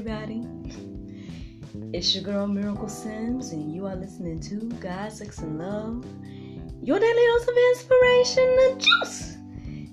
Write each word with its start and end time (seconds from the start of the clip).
everybody. 0.00 0.46
It's 1.92 2.14
your 2.14 2.24
girl 2.24 2.46
Miracle 2.46 2.88
Sims, 2.88 3.52
and 3.52 3.74
you 3.74 3.84
are 3.84 3.96
listening 3.96 4.40
to 4.40 4.56
God, 4.80 5.12
Sex, 5.12 5.40
and 5.40 5.58
Love, 5.58 6.06
your 6.82 6.98
daily 6.98 7.26
dose 7.26 7.46
of 7.46 7.54
inspiration 7.70 8.56
and 8.62 8.80
juice. 8.80 9.36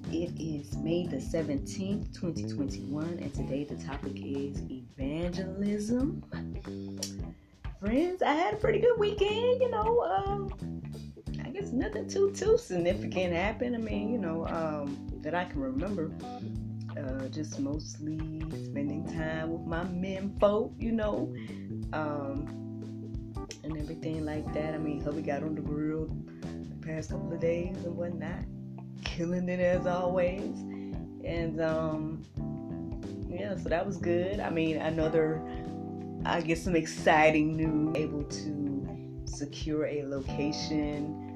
It 0.09 0.31
is 0.39 0.77
May 0.77 1.07
the 1.07 1.17
17th, 1.17 2.13
2021, 2.13 3.19
and 3.21 3.33
today 3.33 3.65
the 3.65 3.75
topic 3.83 4.13
is 4.15 4.61
evangelism. 4.71 6.23
Friends, 7.81 8.21
I 8.21 8.31
had 8.31 8.53
a 8.53 8.57
pretty 8.57 8.79
good 8.79 8.97
weekend, 8.97 9.59
you 9.59 9.69
know. 9.69 10.03
Um, 10.03 10.81
I 11.43 11.49
guess 11.49 11.73
nothing 11.73 12.07
too 12.07 12.31
too 12.31 12.57
significant 12.57 13.33
happened. 13.33 13.75
I 13.75 13.79
mean, 13.79 14.13
you 14.13 14.19
know, 14.19 14.47
um, 14.47 15.19
that 15.21 15.35
I 15.35 15.43
can 15.43 15.59
remember 15.59 16.09
uh, 16.97 17.27
just 17.29 17.59
mostly 17.59 18.17
spending 18.65 19.05
time 19.13 19.51
with 19.51 19.65
my 19.65 19.83
men 19.83 20.35
folk, 20.39 20.73
you 20.77 20.91
know, 20.91 21.33
um, 21.93 23.33
and 23.63 23.77
everything 23.77 24.25
like 24.25 24.51
that. 24.53 24.73
I 24.73 24.77
mean, 24.77 25.01
hubby 25.01 25.21
got 25.21 25.43
on 25.43 25.55
the 25.55 25.61
grill 25.61 26.09
the 26.41 26.87
past 26.87 27.11
couple 27.11 27.31
of 27.31 27.39
days 27.39 27.77
and 27.85 27.95
whatnot, 27.95 28.43
killing 29.03 29.47
it 29.49 29.59
as 29.59 29.85
always, 29.85 30.57
and 31.23 31.61
um, 31.61 32.25
yeah, 33.29 33.55
so 33.55 33.69
that 33.69 33.85
was 33.85 33.97
good. 33.97 34.39
I 34.39 34.49
mean, 34.49 34.77
another, 34.77 35.41
I 36.25 36.41
guess, 36.41 36.63
some 36.63 36.75
exciting 36.75 37.55
news, 37.55 37.95
able 37.95 38.23
to 38.23 39.23
secure 39.25 39.85
a 39.85 40.03
location 40.03 41.26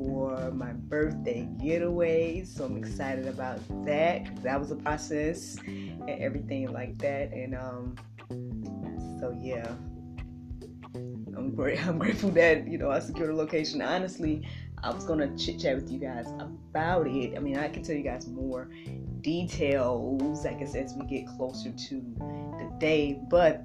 for 0.00 0.50
my 0.52 0.72
birthday 0.72 1.46
getaway. 1.62 2.42
So 2.44 2.64
I'm 2.64 2.76
excited 2.78 3.26
about 3.26 3.60
that. 3.84 4.42
That 4.42 4.58
was 4.58 4.70
a 4.70 4.76
process 4.76 5.58
and 5.66 6.08
everything 6.08 6.72
like 6.72 6.96
that. 6.98 7.32
And 7.32 7.54
um, 7.54 7.96
so 9.20 9.36
yeah, 9.38 9.74
I'm 11.36 11.54
great. 11.54 11.86
I'm 11.86 11.98
grateful 11.98 12.30
that 12.30 12.66
you 12.66 12.78
know 12.78 12.90
I 12.90 13.00
secured 13.00 13.30
a 13.30 13.34
location. 13.34 13.82
Honestly, 13.82 14.48
I 14.82 14.90
was 14.90 15.04
gonna 15.04 15.36
chit 15.36 15.60
chat 15.60 15.76
with 15.76 15.90
you 15.90 15.98
guys 15.98 16.26
about 16.38 17.06
it. 17.06 17.36
I 17.36 17.40
mean, 17.40 17.58
I 17.58 17.68
can 17.68 17.82
tell 17.82 17.96
you 17.96 18.02
guys 18.02 18.26
more 18.26 18.70
details. 19.20 20.46
I 20.46 20.54
guess 20.54 20.74
as 20.74 20.94
we 20.94 21.04
get 21.06 21.26
closer 21.26 21.72
to 21.72 21.94
the 22.18 22.72
day, 22.78 23.20
but 23.28 23.64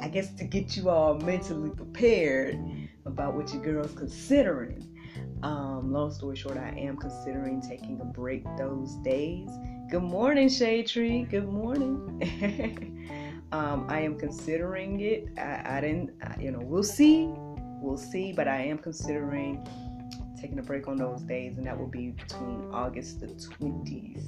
I 0.00 0.08
guess 0.08 0.32
to 0.34 0.44
get 0.44 0.76
you 0.76 0.88
all 0.88 1.14
mentally 1.14 1.70
prepared 1.70 2.60
about 3.06 3.34
what 3.34 3.52
your 3.52 3.62
girl's 3.62 3.92
considering 3.92 4.93
um, 5.42 5.92
long 5.92 6.10
story 6.10 6.36
short, 6.36 6.56
I 6.56 6.70
am 6.78 6.96
considering 6.96 7.60
taking 7.60 8.00
a 8.00 8.04
break 8.04 8.44
those 8.56 8.94
days. 8.96 9.50
Good 9.90 10.02
morning, 10.02 10.48
Shade 10.48 10.86
Tree. 10.86 11.24
Good 11.24 11.48
morning. 11.48 13.46
um, 13.52 13.86
I 13.88 14.00
am 14.00 14.18
considering 14.18 15.00
it. 15.00 15.28
I, 15.38 15.78
I 15.78 15.80
didn't, 15.80 16.10
I, 16.22 16.40
you 16.40 16.50
know, 16.50 16.60
we'll 16.60 16.82
see. 16.82 17.26
We'll 17.28 17.98
see, 17.98 18.32
but 18.32 18.48
I 18.48 18.62
am 18.62 18.78
considering 18.78 19.66
taking 20.40 20.58
a 20.58 20.62
break 20.62 20.88
on 20.88 20.96
those 20.96 21.22
days, 21.22 21.58
and 21.58 21.66
that 21.66 21.78
will 21.78 21.86
be 21.86 22.10
between 22.10 22.68
August 22.72 23.20
the 23.20 23.26
27th 23.26 24.26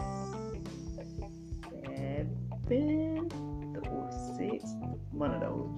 or 3.88 4.10
6th, 4.38 4.98
one 5.12 5.32
of 5.32 5.41
those. 5.41 5.70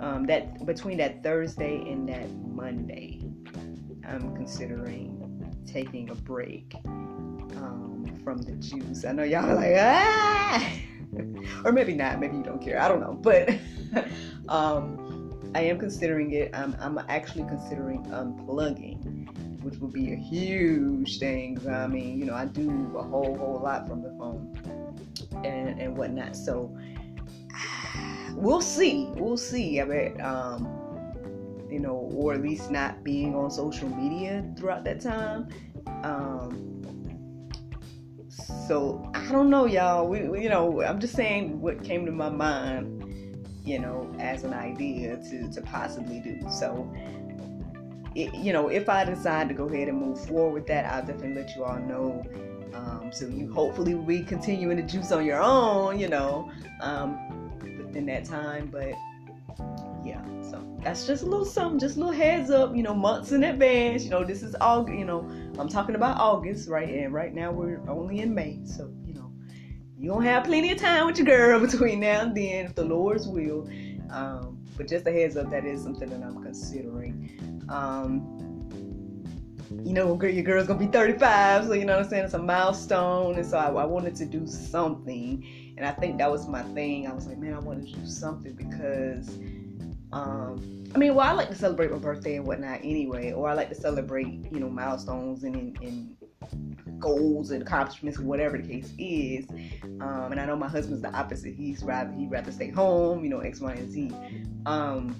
Um, 0.00 0.26
that 0.26 0.66
between 0.66 0.98
that 0.98 1.22
Thursday 1.22 1.76
and 1.90 2.06
that 2.08 2.28
Monday. 2.46 3.22
I'm 4.08 4.34
considering 4.34 5.20
taking 5.66 6.10
a 6.10 6.14
break 6.14 6.74
um, 6.86 8.20
from 8.22 8.38
the 8.38 8.52
juice. 8.52 9.04
I 9.04 9.12
know 9.12 9.22
y'all 9.22 9.50
are 9.50 9.54
like, 9.54 9.74
ah! 9.76 10.72
or 11.64 11.72
maybe 11.72 11.94
not. 11.94 12.20
Maybe 12.20 12.36
you 12.36 12.42
don't 12.42 12.62
care. 12.62 12.80
I 12.80 12.88
don't 12.88 13.00
know. 13.00 13.14
But 13.14 13.50
um, 14.48 15.50
I 15.54 15.62
am 15.62 15.78
considering 15.78 16.32
it. 16.32 16.50
I'm, 16.54 16.76
I'm 16.80 16.98
actually 17.08 17.44
considering 17.44 18.02
unplugging, 18.04 19.62
which 19.62 19.78
would 19.78 19.92
be 19.92 20.12
a 20.12 20.16
huge 20.16 21.18
thing. 21.18 21.58
I 21.68 21.86
mean, 21.86 22.18
you 22.18 22.24
know, 22.26 22.34
I 22.34 22.46
do 22.46 22.92
a 22.96 23.02
whole, 23.02 23.36
whole 23.36 23.60
lot 23.62 23.88
from 23.88 24.02
the 24.02 24.10
phone 24.18 24.56
and, 25.44 25.80
and 25.80 25.96
whatnot. 25.96 26.36
So 26.36 26.76
we'll 28.32 28.60
see. 28.60 29.06
We'll 29.14 29.36
see. 29.36 29.80
I 29.80 29.84
mean, 29.84 30.20
um, 30.20 30.83
you 31.74 31.80
know, 31.80 32.08
or 32.14 32.34
at 32.34 32.40
least 32.40 32.70
not 32.70 33.02
being 33.02 33.34
on 33.34 33.50
social 33.50 33.88
media 33.88 34.44
throughout 34.56 34.84
that 34.84 35.00
time. 35.00 35.48
Um, 36.04 37.50
so 38.68 39.10
I 39.12 39.26
don't 39.32 39.50
know, 39.50 39.66
y'all. 39.66 40.06
We, 40.06 40.28
we, 40.28 40.44
you 40.44 40.48
know, 40.48 40.82
I'm 40.82 41.00
just 41.00 41.14
saying 41.14 41.60
what 41.60 41.82
came 41.82 42.06
to 42.06 42.12
my 42.12 42.28
mind, 42.28 43.44
you 43.64 43.80
know, 43.80 44.14
as 44.20 44.44
an 44.44 44.54
idea 44.54 45.16
to 45.16 45.50
to 45.50 45.60
possibly 45.62 46.20
do. 46.20 46.40
So, 46.48 46.88
it, 48.14 48.32
you 48.34 48.52
know, 48.52 48.68
if 48.68 48.88
I 48.88 49.04
decide 49.04 49.48
to 49.48 49.54
go 49.54 49.64
ahead 49.64 49.88
and 49.88 49.98
move 49.98 50.24
forward 50.26 50.54
with 50.54 50.66
that, 50.68 50.84
I'll 50.84 51.04
definitely 51.04 51.34
let 51.34 51.56
you 51.56 51.64
all 51.64 51.80
know. 51.80 52.24
Um, 52.72 53.10
so 53.12 53.26
you 53.26 53.52
hopefully 53.52 53.96
will 53.96 54.04
be 54.04 54.22
continuing 54.22 54.76
to 54.76 54.84
juice 54.84 55.10
on 55.10 55.26
your 55.26 55.42
own, 55.42 55.98
you 55.98 56.08
know, 56.08 56.52
um, 56.80 57.18
within 57.78 58.06
that 58.06 58.24
time. 58.24 58.68
But 58.68 58.94
yeah, 60.04 60.22
that's 60.84 61.06
just 61.06 61.22
a 61.22 61.26
little 61.26 61.46
something, 61.46 61.80
just 61.80 61.96
a 61.96 62.00
little 62.00 62.12
heads 62.12 62.50
up, 62.50 62.76
you 62.76 62.82
know, 62.82 62.94
months 62.94 63.32
in 63.32 63.42
advance. 63.42 64.04
You 64.04 64.10
know, 64.10 64.22
this 64.22 64.42
is 64.42 64.54
all, 64.56 64.88
you 64.88 65.06
know, 65.06 65.20
I'm 65.58 65.68
talking 65.68 65.94
about 65.94 66.20
August, 66.20 66.68
right? 66.68 66.88
And 66.88 67.12
right 67.12 67.34
now 67.34 67.50
we're 67.50 67.80
only 67.88 68.20
in 68.20 68.34
May, 68.34 68.60
so 68.64 68.92
you 69.06 69.14
know, 69.14 69.32
you 69.96 70.10
gonna 70.10 70.28
have 70.28 70.44
plenty 70.44 70.70
of 70.70 70.78
time 70.78 71.06
with 71.06 71.18
your 71.18 71.26
girl 71.26 71.60
between 71.66 72.00
now 72.00 72.20
and 72.20 72.36
then, 72.36 72.66
if 72.66 72.74
the 72.74 72.84
Lord's 72.84 73.26
will. 73.26 73.68
Um, 74.10 74.62
but 74.76 74.86
just 74.88 75.06
a 75.06 75.12
heads 75.12 75.36
up, 75.36 75.50
that 75.50 75.64
is 75.64 75.82
something 75.82 76.08
that 76.10 76.22
I'm 76.22 76.42
considering. 76.42 77.64
Um, 77.70 78.30
you 79.82 79.94
know, 79.94 80.20
your 80.20 80.42
girl's 80.42 80.66
gonna 80.66 80.78
be 80.78 80.86
35, 80.86 81.64
so 81.64 81.72
you 81.72 81.86
know 81.86 81.96
what 81.96 82.04
I'm 82.04 82.10
saying? 82.10 82.24
It's 82.26 82.34
a 82.34 82.38
milestone, 82.38 83.36
and 83.36 83.46
so 83.46 83.56
I, 83.56 83.68
I 83.68 83.84
wanted 83.86 84.14
to 84.16 84.26
do 84.26 84.46
something, 84.46 85.74
and 85.78 85.86
I 85.86 85.92
think 85.92 86.18
that 86.18 86.30
was 86.30 86.46
my 86.46 86.62
thing. 86.74 87.06
I 87.06 87.14
was 87.14 87.26
like, 87.26 87.38
man, 87.38 87.54
I 87.54 87.58
want 87.58 87.86
to 87.86 87.92
do 87.92 88.06
something 88.06 88.52
because 88.52 89.38
um, 90.14 90.84
I 90.94 90.98
mean, 90.98 91.16
well, 91.16 91.26
I 91.26 91.32
like 91.32 91.48
to 91.48 91.56
celebrate 91.56 91.90
my 91.90 91.98
birthday 91.98 92.36
and 92.36 92.46
whatnot 92.46 92.78
anyway, 92.84 93.32
or 93.32 93.48
I 93.48 93.54
like 93.54 93.68
to 93.70 93.74
celebrate, 93.74 94.28
you 94.52 94.60
know, 94.60 94.70
milestones 94.70 95.42
and, 95.42 95.56
and, 95.56 96.16
and 96.48 97.00
goals 97.00 97.50
and 97.50 97.62
accomplishments, 97.62 98.20
whatever 98.20 98.56
the 98.56 98.66
case 98.66 98.92
is. 98.96 99.44
Um, 100.00 100.28
and 100.30 100.40
I 100.40 100.46
know 100.46 100.54
my 100.54 100.68
husband's 100.68 101.02
the 101.02 101.12
opposite. 101.12 101.54
He's 101.54 101.82
rather 101.82 102.12
he'd 102.12 102.30
rather 102.30 102.52
stay 102.52 102.70
home, 102.70 103.24
you 103.24 103.30
know, 103.30 103.40
X, 103.40 103.60
Y, 103.60 103.72
and 103.72 103.90
Z. 103.90 104.12
Um, 104.66 105.16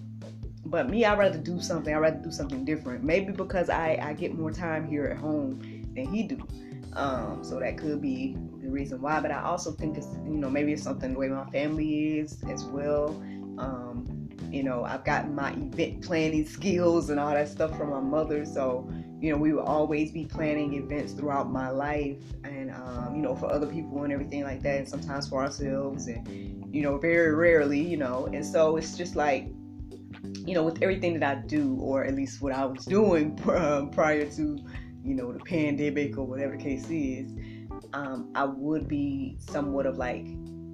but 0.67 0.89
me, 0.89 1.05
I'd 1.05 1.19
rather 1.19 1.39
do 1.39 1.61
something. 1.61 1.93
I'd 1.93 1.99
rather 1.99 2.21
do 2.21 2.31
something 2.31 2.65
different. 2.65 3.03
Maybe 3.03 3.33
because 3.33 3.69
I, 3.69 3.99
I 4.01 4.13
get 4.13 4.33
more 4.39 4.53
time 4.53 4.87
here 4.87 5.07
at 5.07 5.17
home 5.17 5.59
than 5.97 6.07
he 6.07 6.23
do. 6.23 6.47
Um, 6.93 7.43
so 7.43 7.59
that 7.59 7.79
could 7.79 8.01
be 8.01 8.37
the 8.63 8.71
reason 8.71 9.03
why. 9.03 9.19
But 9.19 9.33
I 9.33 9.43
also 9.43 9.73
think 9.73 9.99
it's 9.99 10.07
you 10.25 10.37
know 10.37 10.49
maybe 10.49 10.73
it's 10.73 10.85
something 10.85 11.15
the 11.15 11.19
way 11.19 11.27
my 11.27 11.51
family 11.51 12.19
is 12.21 12.45
as 12.49 12.65
well. 12.65 13.09
Um, 13.59 14.14
you 14.55 14.63
know, 14.63 14.85
I've 14.85 15.05
gotten 15.05 15.35
my 15.35 15.51
event 15.53 16.03
planning 16.03 16.47
skills 16.47 17.11
and 17.11 17.19
all 17.19 17.33
that 17.33 17.49
stuff 17.49 17.77
from 17.77 17.91
my 17.91 18.01
mother. 18.01 18.45
So, 18.45 18.89
you 19.21 19.33
know, 19.33 19.37
we 19.37 19.53
will 19.53 19.65
always 19.65 20.13
be 20.13 20.27
planning 20.27 20.75
events 20.75 21.13
throughout 21.13 21.51
my 21.51 21.71
life 21.71 22.19
and, 22.45 22.71
um, 22.71 23.17
you 23.17 23.23
know, 23.23 23.35
for 23.35 23.51
other 23.51 23.67
people 23.67 24.05
and 24.05 24.13
everything 24.13 24.45
like 24.45 24.63
that. 24.63 24.79
And 24.79 24.89
sometimes 24.89 25.29
for 25.29 25.43
ourselves 25.43 26.07
and, 26.07 26.73
you 26.73 26.83
know, 26.83 26.99
very 26.99 27.35
rarely, 27.35 27.81
you 27.81 27.97
know. 27.97 28.27
And 28.27 28.47
so 28.47 28.77
it's 28.77 28.97
just 28.97 29.17
like, 29.17 29.49
you 30.47 30.55
know, 30.55 30.63
with 30.63 30.81
everything 30.83 31.19
that 31.19 31.39
I 31.39 31.41
do, 31.41 31.77
or 31.81 32.05
at 32.05 32.15
least 32.15 32.41
what 32.41 32.53
I 32.53 32.65
was 32.65 32.85
doing 32.85 33.37
um, 33.51 33.91
prior 33.91 34.31
to, 34.31 34.59
you 35.03 35.15
know, 35.15 35.33
the 35.33 35.41
pandemic 35.41 36.17
or 36.17 36.25
whatever 36.25 36.57
the 36.57 36.63
case 36.63 36.89
is, 36.91 37.29
um, 37.93 38.31
I 38.37 38.45
would 38.45 38.87
be 38.87 39.37
somewhat 39.41 39.87
of 39.87 39.99
like, 39.99 40.27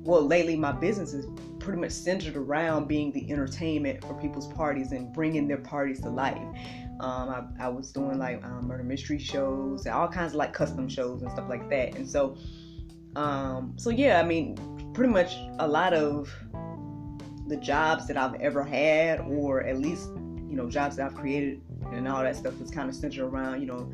well, 0.02 0.26
lately 0.26 0.56
my 0.56 0.72
business 0.72 1.14
is 1.14 1.26
pretty 1.60 1.80
much 1.80 1.92
centered 1.92 2.36
around 2.36 2.88
being 2.88 3.12
the 3.12 3.30
entertainment 3.30 4.02
for 4.02 4.14
people's 4.14 4.48
parties 4.54 4.92
and 4.92 5.12
bringing 5.12 5.46
their 5.46 5.58
parties 5.58 6.00
to 6.00 6.10
life. 6.10 6.38
Um, 7.00 7.28
I, 7.30 7.44
I, 7.64 7.68
was 7.68 7.92
doing 7.92 8.18
like 8.18 8.44
um, 8.44 8.66
murder 8.66 8.82
mystery 8.82 9.18
shows 9.18 9.86
and 9.86 9.94
all 9.94 10.08
kinds 10.08 10.32
of 10.32 10.36
like 10.36 10.52
custom 10.52 10.88
shows 10.88 11.22
and 11.22 11.30
stuff 11.32 11.48
like 11.48 11.70
that. 11.70 11.94
And 11.94 12.06
so, 12.06 12.36
um, 13.16 13.74
so 13.76 13.88
yeah, 13.88 14.20
I 14.20 14.22
mean, 14.22 14.56
pretty 14.92 15.12
much 15.12 15.36
a 15.60 15.66
lot 15.66 15.94
of 15.94 16.30
the 17.46 17.56
jobs 17.56 18.06
that 18.08 18.16
I've 18.16 18.34
ever 18.34 18.62
had, 18.62 19.20
or 19.20 19.62
at 19.62 19.78
least 19.78 20.08
you 20.50 20.56
know 20.56 20.68
jobs 20.68 20.96
that 20.96 21.06
I've 21.06 21.14
created 21.14 21.62
and 21.92 22.06
all 22.08 22.22
that 22.22 22.36
stuff 22.36 22.60
is 22.60 22.70
kind 22.70 22.88
of 22.88 22.94
centered 22.94 23.24
around 23.24 23.60
you 23.60 23.66
know 23.66 23.90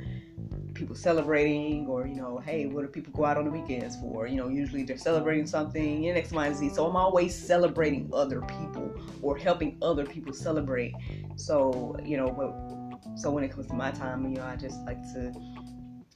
people 0.76 0.94
celebrating 0.94 1.86
or 1.86 2.06
you 2.06 2.14
know 2.14 2.38
hey 2.38 2.64
mm-hmm. 2.64 2.74
what 2.74 2.82
do 2.82 2.88
people 2.88 3.12
go 3.12 3.24
out 3.24 3.36
on 3.36 3.44
the 3.44 3.50
weekends 3.50 3.96
for 3.96 4.26
you 4.26 4.36
know 4.36 4.48
usually 4.48 4.84
they're 4.84 4.98
celebrating 4.98 5.46
something 5.46 6.08
and 6.08 6.18
x 6.18 6.30
y 6.30 6.46
and 6.46 6.56
z 6.56 6.68
so 6.68 6.86
i'm 6.86 6.96
always 6.96 7.34
celebrating 7.34 8.08
other 8.12 8.40
people 8.42 8.94
or 9.22 9.36
helping 9.36 9.76
other 9.82 10.04
people 10.04 10.32
celebrate 10.32 10.92
so 11.36 11.96
you 12.04 12.16
know 12.16 12.28
but, 12.28 13.18
so 13.18 13.30
when 13.30 13.42
it 13.42 13.50
comes 13.50 13.66
to 13.66 13.74
my 13.74 13.90
time 13.90 14.28
you 14.28 14.36
know 14.36 14.44
i 14.44 14.56
just 14.56 14.80
like 14.84 15.02
to 15.02 15.32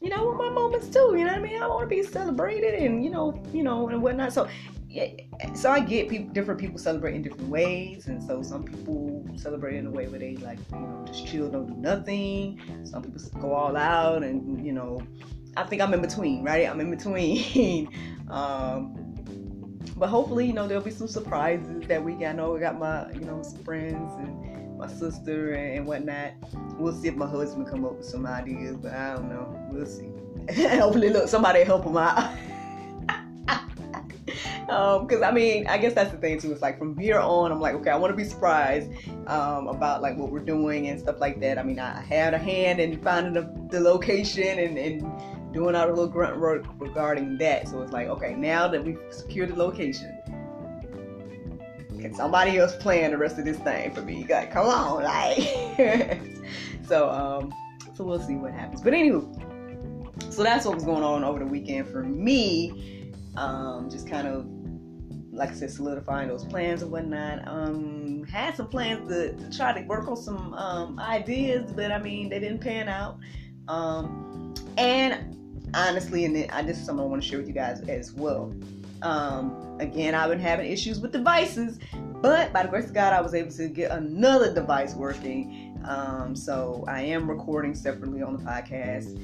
you 0.00 0.08
know, 0.08 0.32
my 0.34 0.48
moments 0.48 0.88
too. 0.88 1.14
You 1.14 1.24
know 1.24 1.32
what 1.32 1.34
I 1.34 1.40
mean? 1.40 1.62
I 1.62 1.66
want 1.66 1.82
to 1.82 1.94
be 1.94 2.02
celebrated 2.02 2.74
and 2.74 3.04
you 3.04 3.10
know, 3.10 3.42
you 3.52 3.62
know, 3.62 3.88
and 3.88 4.02
whatnot. 4.02 4.32
So 4.32 4.48
yeah, 4.88 5.08
so 5.54 5.70
I 5.70 5.80
get 5.80 6.08
people, 6.08 6.32
different 6.32 6.58
people 6.58 6.78
celebrate 6.78 7.14
in 7.14 7.22
different 7.22 7.48
ways, 7.48 8.08
and 8.08 8.22
so 8.22 8.42
some 8.42 8.64
people 8.64 9.19
celebrate 9.40 9.76
in 9.76 9.86
a 9.86 9.90
way 9.90 10.06
where 10.06 10.18
they 10.18 10.36
like, 10.36 10.58
you 10.72 10.78
know, 10.78 11.04
just 11.06 11.26
chill, 11.26 11.48
don't 11.48 11.66
do 11.66 11.74
nothing. 11.74 12.60
Some 12.84 13.02
people 13.02 13.20
go 13.40 13.52
all 13.52 13.76
out, 13.76 14.22
and 14.22 14.64
you 14.64 14.72
know, 14.72 15.02
I 15.56 15.64
think 15.64 15.82
I'm 15.82 15.92
in 15.94 16.00
between, 16.00 16.44
right? 16.44 16.68
I'm 16.68 16.80
in 16.80 16.90
between. 16.90 17.88
um, 18.30 18.94
but 19.96 20.08
hopefully, 20.08 20.46
you 20.46 20.52
know, 20.52 20.66
there'll 20.66 20.82
be 20.82 20.90
some 20.90 21.08
surprises 21.08 21.86
that 21.88 22.02
week. 22.02 22.22
I 22.22 22.32
know 22.32 22.52
we 22.52 22.60
got 22.60 22.78
my, 22.78 23.10
you 23.12 23.20
know, 23.20 23.42
some 23.42 23.62
friends 23.64 24.12
and 24.18 24.78
my 24.78 24.88
sister 24.88 25.52
and 25.52 25.86
whatnot. 25.86 26.32
We'll 26.78 26.94
see 26.94 27.08
if 27.08 27.16
my 27.16 27.28
husband 27.28 27.68
come 27.68 27.84
up 27.84 27.98
with 27.98 28.06
some 28.06 28.26
ideas, 28.26 28.76
but 28.76 28.92
I 28.92 29.14
don't 29.14 29.28
know. 29.28 29.68
We'll 29.70 29.86
see. 29.86 30.10
hopefully, 30.78 31.10
look, 31.10 31.28
somebody 31.28 31.64
help 31.64 31.84
him 31.84 31.96
out. 31.96 32.32
because 34.70 35.16
um, 35.16 35.24
I 35.24 35.32
mean, 35.32 35.66
I 35.66 35.78
guess 35.78 35.94
that's 35.94 36.12
the 36.12 36.16
thing 36.16 36.38
too. 36.38 36.52
It's 36.52 36.62
like 36.62 36.78
from 36.78 36.96
here 36.96 37.18
on, 37.18 37.50
I'm 37.50 37.60
like, 37.60 37.74
okay, 37.74 37.90
I 37.90 37.96
want 37.96 38.12
to 38.12 38.16
be 38.16 38.22
surprised 38.22 38.88
um, 39.26 39.66
about 39.66 40.00
like 40.00 40.16
what 40.16 40.30
we're 40.30 40.38
doing 40.38 40.86
and 40.86 41.00
stuff 41.00 41.18
like 41.18 41.40
that. 41.40 41.58
I 41.58 41.64
mean, 41.64 41.80
I 41.80 42.00
had 42.00 42.34
a 42.34 42.38
hand 42.38 42.78
in 42.78 43.02
finding 43.02 43.32
the, 43.32 43.52
the 43.70 43.80
location 43.80 44.60
and, 44.60 44.78
and 44.78 45.52
doing 45.52 45.74
our 45.74 45.88
little 45.88 46.06
grunt 46.06 46.38
work 46.38 46.66
regarding 46.78 47.36
that. 47.38 47.66
So 47.66 47.82
it's 47.82 47.92
like, 47.92 48.06
okay, 48.08 48.34
now 48.34 48.68
that 48.68 48.84
we've 48.84 49.00
secured 49.10 49.50
the 49.50 49.56
location, 49.56 50.16
can 52.00 52.14
somebody 52.14 52.56
else 52.58 52.76
plan 52.76 53.10
the 53.10 53.18
rest 53.18 53.38
of 53.38 53.44
this 53.44 53.58
thing 53.58 53.92
for 53.92 54.02
me? 54.02 54.24
Like, 54.30 54.52
come 54.52 54.68
on, 54.68 55.02
like. 55.02 56.20
so, 56.86 57.10
um, 57.10 57.52
so 57.94 58.04
we'll 58.04 58.20
see 58.20 58.36
what 58.36 58.52
happens. 58.52 58.82
But 58.82 58.92
anywho, 58.92 60.32
so 60.32 60.44
that's 60.44 60.64
what 60.64 60.76
was 60.76 60.84
going 60.84 61.02
on 61.02 61.24
over 61.24 61.40
the 61.40 61.46
weekend 61.46 61.88
for 61.88 62.04
me. 62.04 63.10
Um, 63.36 63.90
just 63.90 64.08
kind 64.08 64.28
of 64.28 64.46
like 65.40 65.50
I 65.50 65.54
said, 65.54 65.70
solidifying 65.70 66.28
those 66.28 66.44
plans 66.44 66.82
and 66.82 66.92
whatnot. 66.92 67.48
Um, 67.48 68.24
had 68.24 68.54
some 68.56 68.68
plans 68.68 69.08
to, 69.08 69.32
to 69.32 69.56
try 69.56 69.72
to 69.72 69.80
work 69.86 70.06
on 70.06 70.16
some 70.16 70.52
um, 70.52 71.00
ideas, 71.00 71.72
but 71.72 71.90
I 71.90 71.98
mean, 71.98 72.28
they 72.28 72.38
didn't 72.38 72.60
pan 72.60 72.90
out. 72.90 73.16
Um, 73.66 74.54
and 74.76 75.36
honestly, 75.72 76.26
and 76.26 76.36
then, 76.36 76.50
I 76.50 76.60
this 76.62 76.78
is 76.78 76.84
something 76.84 77.02
I 77.02 77.08
want 77.08 77.22
to 77.22 77.28
share 77.28 77.38
with 77.38 77.48
you 77.48 77.54
guys 77.54 77.80
as 77.88 78.12
well. 78.12 78.54
Um, 79.00 79.78
again, 79.80 80.14
I've 80.14 80.28
been 80.28 80.38
having 80.38 80.70
issues 80.70 81.00
with 81.00 81.10
devices, 81.10 81.78
but 82.20 82.52
by 82.52 82.64
the 82.64 82.68
grace 82.68 82.88
of 82.88 82.92
God, 82.92 83.14
I 83.14 83.22
was 83.22 83.32
able 83.32 83.50
to 83.52 83.68
get 83.68 83.92
another 83.92 84.52
device 84.52 84.94
working. 84.94 85.80
Um, 85.88 86.36
so 86.36 86.84
I 86.86 87.00
am 87.00 87.28
recording 87.30 87.74
separately 87.74 88.20
on 88.20 88.36
the 88.36 88.42
podcast. 88.42 89.16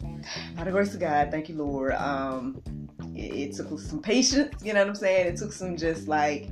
By 0.56 0.64
the 0.64 0.70
grace 0.70 0.94
of 0.94 1.00
God, 1.00 1.30
thank 1.32 1.48
you, 1.48 1.56
Lord. 1.56 1.94
Um, 1.94 2.62
it, 3.18 3.54
took 3.54 3.78
some 3.78 4.00
patience, 4.00 4.62
you 4.62 4.72
know 4.72 4.80
what 4.80 4.88
I'm 4.88 4.94
saying? 4.94 5.26
It 5.26 5.36
took 5.36 5.52
some 5.52 5.76
just 5.76 6.08
like 6.08 6.50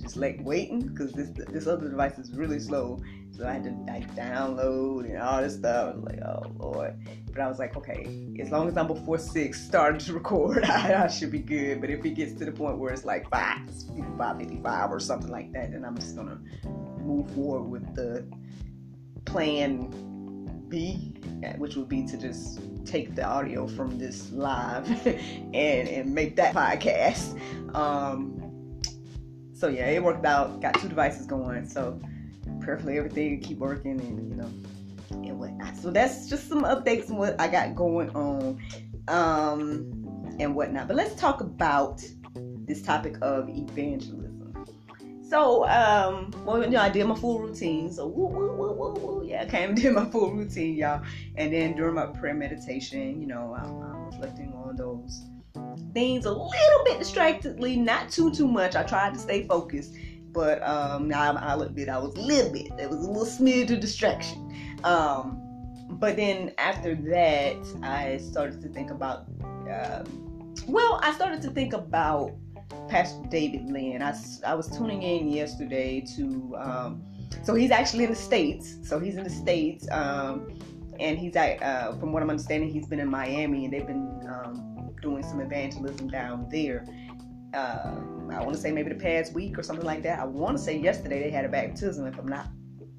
just 0.00 0.16
like 0.16 0.38
waiting 0.42 0.88
because 0.88 1.12
this 1.12 1.30
this 1.48 1.66
other 1.66 1.88
device 1.88 2.18
is 2.18 2.32
really 2.32 2.58
slow. 2.58 3.00
So 3.32 3.46
I 3.46 3.52
had 3.52 3.64
to 3.64 3.70
like 3.86 4.14
download 4.16 5.04
and 5.04 5.18
all 5.18 5.42
this 5.42 5.56
stuff. 5.56 5.92
I 5.92 5.96
was 5.96 6.04
like, 6.04 6.20
oh 6.22 6.52
lord. 6.58 6.94
But 7.30 7.40
I 7.42 7.48
was 7.48 7.58
like, 7.58 7.76
okay, 7.76 8.34
as 8.40 8.50
long 8.50 8.66
as 8.68 8.78
I'm 8.78 8.86
before 8.86 9.18
six 9.18 9.62
starting 9.62 9.98
to 10.00 10.14
record, 10.14 10.64
I, 10.64 11.04
I 11.04 11.06
should 11.08 11.30
be 11.30 11.40
good. 11.40 11.80
But 11.80 11.90
if 11.90 12.04
it 12.04 12.14
gets 12.14 12.32
to 12.34 12.46
the 12.46 12.52
point 12.52 12.78
where 12.78 12.92
it's 12.92 13.04
like 13.04 13.28
five, 13.28 13.58
five 14.16 14.38
fifty 14.38 14.60
five 14.62 14.90
or 14.90 15.00
something 15.00 15.30
like 15.30 15.52
that, 15.52 15.72
then 15.72 15.84
I'm 15.84 15.96
just 15.96 16.16
gonna 16.16 16.38
move 17.00 17.30
forward 17.32 17.64
with 17.64 17.94
the 17.94 18.26
plan 19.26 19.90
B, 20.68 21.12
which 21.58 21.76
would 21.76 21.88
be 21.88 22.04
to 22.06 22.16
just 22.16 22.58
take 22.86 23.14
the 23.14 23.24
audio 23.24 23.66
from 23.66 23.98
this 23.98 24.30
live 24.32 24.88
and 25.06 25.54
and 25.88 26.14
make 26.14 26.36
that 26.36 26.54
podcast. 26.54 27.38
Um, 27.74 28.42
so 29.54 29.68
yeah, 29.68 29.86
it 29.86 30.02
worked 30.02 30.24
out. 30.26 30.60
Got 30.60 30.74
two 30.74 30.88
devices 30.88 31.26
going, 31.26 31.68
so 31.68 32.00
prayerfully 32.60 32.98
everything 32.98 33.40
keep 33.40 33.58
working 33.58 34.00
and 34.00 34.30
you 34.30 34.36
know 34.36 34.50
and 35.10 35.38
whatnot. 35.38 35.76
So 35.76 35.90
that's 35.90 36.28
just 36.28 36.48
some 36.48 36.64
updates 36.64 37.10
on 37.10 37.16
what 37.16 37.40
I 37.40 37.48
got 37.48 37.74
going 37.74 38.10
on 38.10 38.60
um, 39.08 40.36
and 40.38 40.54
whatnot. 40.54 40.88
But 40.88 40.96
let's 40.96 41.14
talk 41.14 41.40
about 41.40 42.04
this 42.66 42.82
topic 42.82 43.16
of 43.22 43.48
evangelism. 43.48 44.25
So, 45.28 45.66
um, 45.68 46.32
well, 46.44 46.62
you 46.62 46.70
know, 46.70 46.80
I 46.80 46.88
did 46.88 47.04
my 47.06 47.16
full 47.16 47.40
routine. 47.40 47.92
So, 47.92 48.06
woo, 48.06 48.26
woo, 48.26 48.52
woo, 48.52 48.72
woo, 48.72 48.94
woo. 48.94 49.24
Yeah, 49.26 49.42
I 49.42 49.46
came 49.46 49.70
and 49.70 49.78
did 49.82 49.92
my 49.92 50.04
full 50.04 50.32
routine, 50.32 50.76
y'all. 50.76 51.02
And 51.34 51.52
then 51.52 51.74
during 51.74 51.94
my 51.94 52.06
prayer 52.06 52.34
meditation, 52.34 53.20
you 53.20 53.26
know, 53.26 53.56
I'm, 53.58 53.82
I'm 53.82 54.04
reflecting 54.06 54.52
on 54.54 54.76
those 54.76 55.24
things 55.92 56.26
a 56.26 56.30
little 56.30 56.84
bit 56.84 57.00
distractedly, 57.00 57.76
not 57.76 58.10
too, 58.10 58.32
too 58.32 58.46
much. 58.46 58.76
I 58.76 58.84
tried 58.84 59.14
to 59.14 59.20
stay 59.20 59.46
focused, 59.48 59.94
but 60.30 60.62
um, 60.62 61.08
now 61.08 61.34
I'll 61.36 61.62
admit 61.62 61.88
I 61.88 61.98
was 61.98 62.14
a 62.14 62.20
little 62.20 62.52
bit. 62.52 62.76
There 62.76 62.88
was 62.88 63.04
a 63.04 63.10
little 63.10 63.26
smidge 63.26 63.72
of 63.72 63.80
distraction. 63.80 64.54
Um, 64.84 65.42
but 65.90 66.16
then 66.16 66.52
after 66.58 66.94
that, 66.94 67.56
I 67.82 68.18
started 68.18 68.60
to 68.62 68.68
think 68.68 68.92
about, 68.92 69.26
um, 69.42 70.54
well, 70.68 71.00
I 71.02 71.12
started 71.14 71.42
to 71.42 71.50
think 71.50 71.72
about 71.72 72.36
Pastor 72.88 73.22
David 73.28 73.70
Lynn. 73.70 74.02
I, 74.02 74.14
I 74.44 74.54
was 74.54 74.68
tuning 74.68 75.02
in 75.02 75.28
yesterday 75.28 76.00
to, 76.16 76.56
um, 76.58 77.04
so 77.42 77.54
he's 77.54 77.70
actually 77.70 78.04
in 78.04 78.10
the 78.10 78.16
States. 78.16 78.76
So 78.82 78.98
he's 78.98 79.16
in 79.16 79.24
the 79.24 79.30
States. 79.30 79.86
Um, 79.90 80.58
and 80.98 81.18
he's 81.18 81.36
at, 81.36 81.62
uh, 81.62 81.92
from 81.98 82.12
what 82.12 82.22
I'm 82.22 82.30
understanding, 82.30 82.70
he's 82.70 82.86
been 82.86 83.00
in 83.00 83.10
Miami 83.10 83.64
and 83.64 83.72
they've 83.72 83.86
been 83.86 84.20
um, 84.28 84.90
doing 85.02 85.22
some 85.22 85.40
evangelism 85.40 86.08
down 86.08 86.48
there. 86.50 86.86
Uh, 87.54 87.96
I 88.30 88.42
want 88.42 88.54
to 88.54 88.60
say 88.60 88.72
maybe 88.72 88.88
the 88.90 89.00
past 89.00 89.32
week 89.34 89.58
or 89.58 89.62
something 89.62 89.86
like 89.86 90.02
that. 90.02 90.18
I 90.18 90.24
want 90.24 90.56
to 90.56 90.62
say 90.62 90.78
yesterday 90.78 91.22
they 91.22 91.30
had 91.30 91.44
a 91.44 91.48
baptism, 91.48 92.06
if 92.06 92.18
I'm 92.18 92.28
not, 92.28 92.48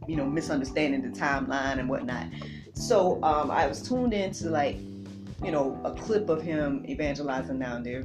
you 0.08 0.16
know, 0.16 0.26
misunderstanding 0.26 1.02
the 1.02 1.20
timeline 1.20 1.80
and 1.80 1.90
whatnot. 1.90 2.28
So 2.74 3.22
um, 3.24 3.52
I 3.52 3.68
was 3.68 3.82
tuned 3.82 4.14
into 4.14 4.50
like, 4.50 4.78
you 5.44 5.52
know, 5.52 5.80
a 5.84 5.92
clip 5.92 6.30
of 6.30 6.42
him 6.42 6.86
evangelizing 6.88 7.60
down 7.60 7.84
there 7.84 8.04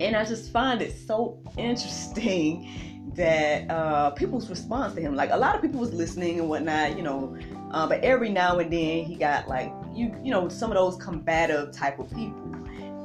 and 0.00 0.16
I 0.16 0.24
just 0.24 0.52
find 0.52 0.82
it 0.82 0.92
so 1.06 1.38
interesting 1.56 3.12
that 3.14 3.70
uh, 3.70 4.10
people's 4.10 4.50
response 4.50 4.94
to 4.94 5.00
him, 5.00 5.14
like 5.14 5.30
a 5.30 5.36
lot 5.36 5.54
of 5.54 5.62
people 5.62 5.80
was 5.80 5.92
listening 5.92 6.38
and 6.38 6.48
whatnot, 6.48 6.96
you 6.96 7.02
know, 7.02 7.36
uh, 7.70 7.86
but 7.86 8.02
every 8.02 8.28
now 8.28 8.58
and 8.58 8.72
then 8.72 9.04
he 9.04 9.14
got 9.14 9.48
like 9.48 9.72
you, 9.94 10.14
you 10.22 10.30
know, 10.30 10.48
some 10.48 10.70
of 10.70 10.76
those 10.76 10.96
combative 10.96 11.72
type 11.72 11.98
of 11.98 12.08
people, 12.14 12.54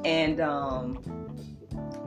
and 0.04 0.40
um, 0.40 0.98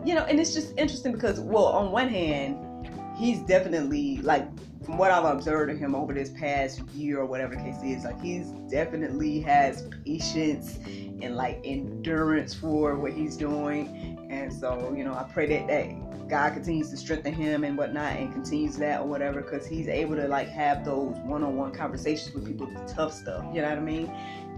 you 0.06 0.14
know, 0.14 0.24
and 0.26 0.40
it's 0.40 0.54
just 0.54 0.78
interesting 0.78 1.12
because, 1.12 1.40
well, 1.40 1.66
on 1.66 1.92
one 1.92 2.08
hand, 2.08 2.90
he's 3.18 3.40
definitely 3.42 4.18
like 4.18 4.48
from 4.86 4.98
what 5.00 5.10
I've 5.10 5.26
observed 5.26 5.72
of 5.72 5.80
him 5.80 5.96
over 5.96 6.14
this 6.14 6.30
past 6.30 6.82
year 6.90 7.20
or 7.20 7.26
whatever 7.26 7.56
the 7.56 7.62
case 7.62 7.82
is, 7.84 8.04
like 8.04 8.22
he's 8.22 8.52
definitely 8.70 9.40
has 9.42 9.90
patience 10.06 10.78
and 11.22 11.36
like 11.36 11.60
endurance 11.64 12.54
for 12.54 12.96
what 12.98 13.14
he's 13.14 13.36
doing 13.36 14.15
and 14.36 14.54
so, 14.54 14.94
you 14.96 15.04
know, 15.04 15.14
I 15.14 15.24
pray 15.24 15.48
that, 15.48 15.68
that 15.68 16.28
God 16.30 16.54
continues 16.54 16.90
to 16.90 16.98
strengthen 16.98 17.34
him 17.34 17.64
and 17.64 17.78
whatnot 17.78 18.18
and 18.18 18.32
continues 18.34 18.78
that 18.78 19.02
or 19.02 19.08
whatever 19.08 19.42
because 19.42 19.66
he's 19.66 19.88
able 19.88 20.16
to 20.16 20.28
like 20.28 20.50
have 20.50 20.84
those 20.84 21.16
one 21.20 21.44
on 21.44 21.56
one 21.56 21.72
conversations 21.72 22.34
with 22.34 22.46
people 22.46 22.68
with 22.68 22.94
tough 22.94 23.14
stuff. 23.14 23.46
You 23.54 23.62
know 23.62 23.70
what 23.70 23.78
I 23.78 23.82
mean? 23.82 24.08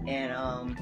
And, 0.06 0.32
um, 0.32 0.76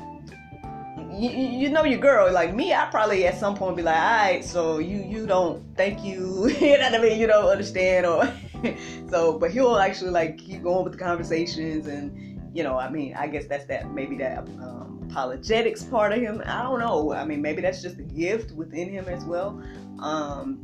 you, 1.13 1.31
you 1.31 1.69
know 1.71 1.85
your 1.85 1.99
girl 1.99 2.31
like 2.33 2.55
me 2.55 2.75
i 2.75 2.87
probably 2.87 3.27
at 3.27 3.39
some 3.39 3.55
point 3.55 3.77
be 3.77 3.83
like 3.83 3.97
all 3.97 4.03
right 4.03 4.45
so 4.45 4.79
you 4.79 4.99
you 4.99 5.27
don't 5.27 5.63
thank 5.77 6.05
you 6.05 6.49
you 6.61 6.79
know 6.79 6.91
what 6.91 6.95
i 6.95 6.99
mean 6.99 7.19
you 7.19 7.27
don't 7.27 7.49
understand 7.49 8.05
or 8.05 8.31
so 9.09 9.39
but 9.39 9.51
he'll 9.51 9.77
actually 9.77 10.11
like 10.11 10.37
keep 10.37 10.63
going 10.63 10.85
with 10.85 10.93
the 10.93 10.99
conversations 10.99 11.87
and 11.87 12.57
you 12.57 12.63
know 12.63 12.77
i 12.77 12.91
mean 12.91 13.15
i 13.15 13.27
guess 13.27 13.47
that's 13.47 13.67
that 13.67 13.93
maybe 13.93 14.17
that 14.17 14.39
um, 14.39 14.96
apologetics 15.17 15.83
part 15.83 16.13
of 16.13 16.21
him. 16.21 16.43
I 16.45 16.63
don't 16.63 16.79
know. 16.79 17.15
I 17.15 17.25
mean, 17.25 17.41
maybe 17.41 17.63
that's 17.63 17.81
just 17.81 17.99
a 17.99 18.03
gift 18.03 18.53
within 18.53 18.91
him 18.91 19.09
as 19.09 19.25
well. 19.25 19.63
Um, 19.99 20.59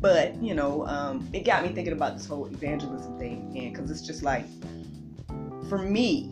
but 0.00 0.42
you 0.42 0.54
know, 0.54 0.86
um, 0.86 1.28
it 1.34 1.44
got 1.44 1.62
me 1.62 1.68
thinking 1.68 1.92
about 1.92 2.16
this 2.16 2.26
whole 2.26 2.46
evangelism 2.46 3.18
thing, 3.18 3.52
and 3.54 3.74
because 3.74 3.90
it's 3.90 4.00
just 4.00 4.22
like, 4.22 4.46
for 5.68 5.76
me, 5.76 6.30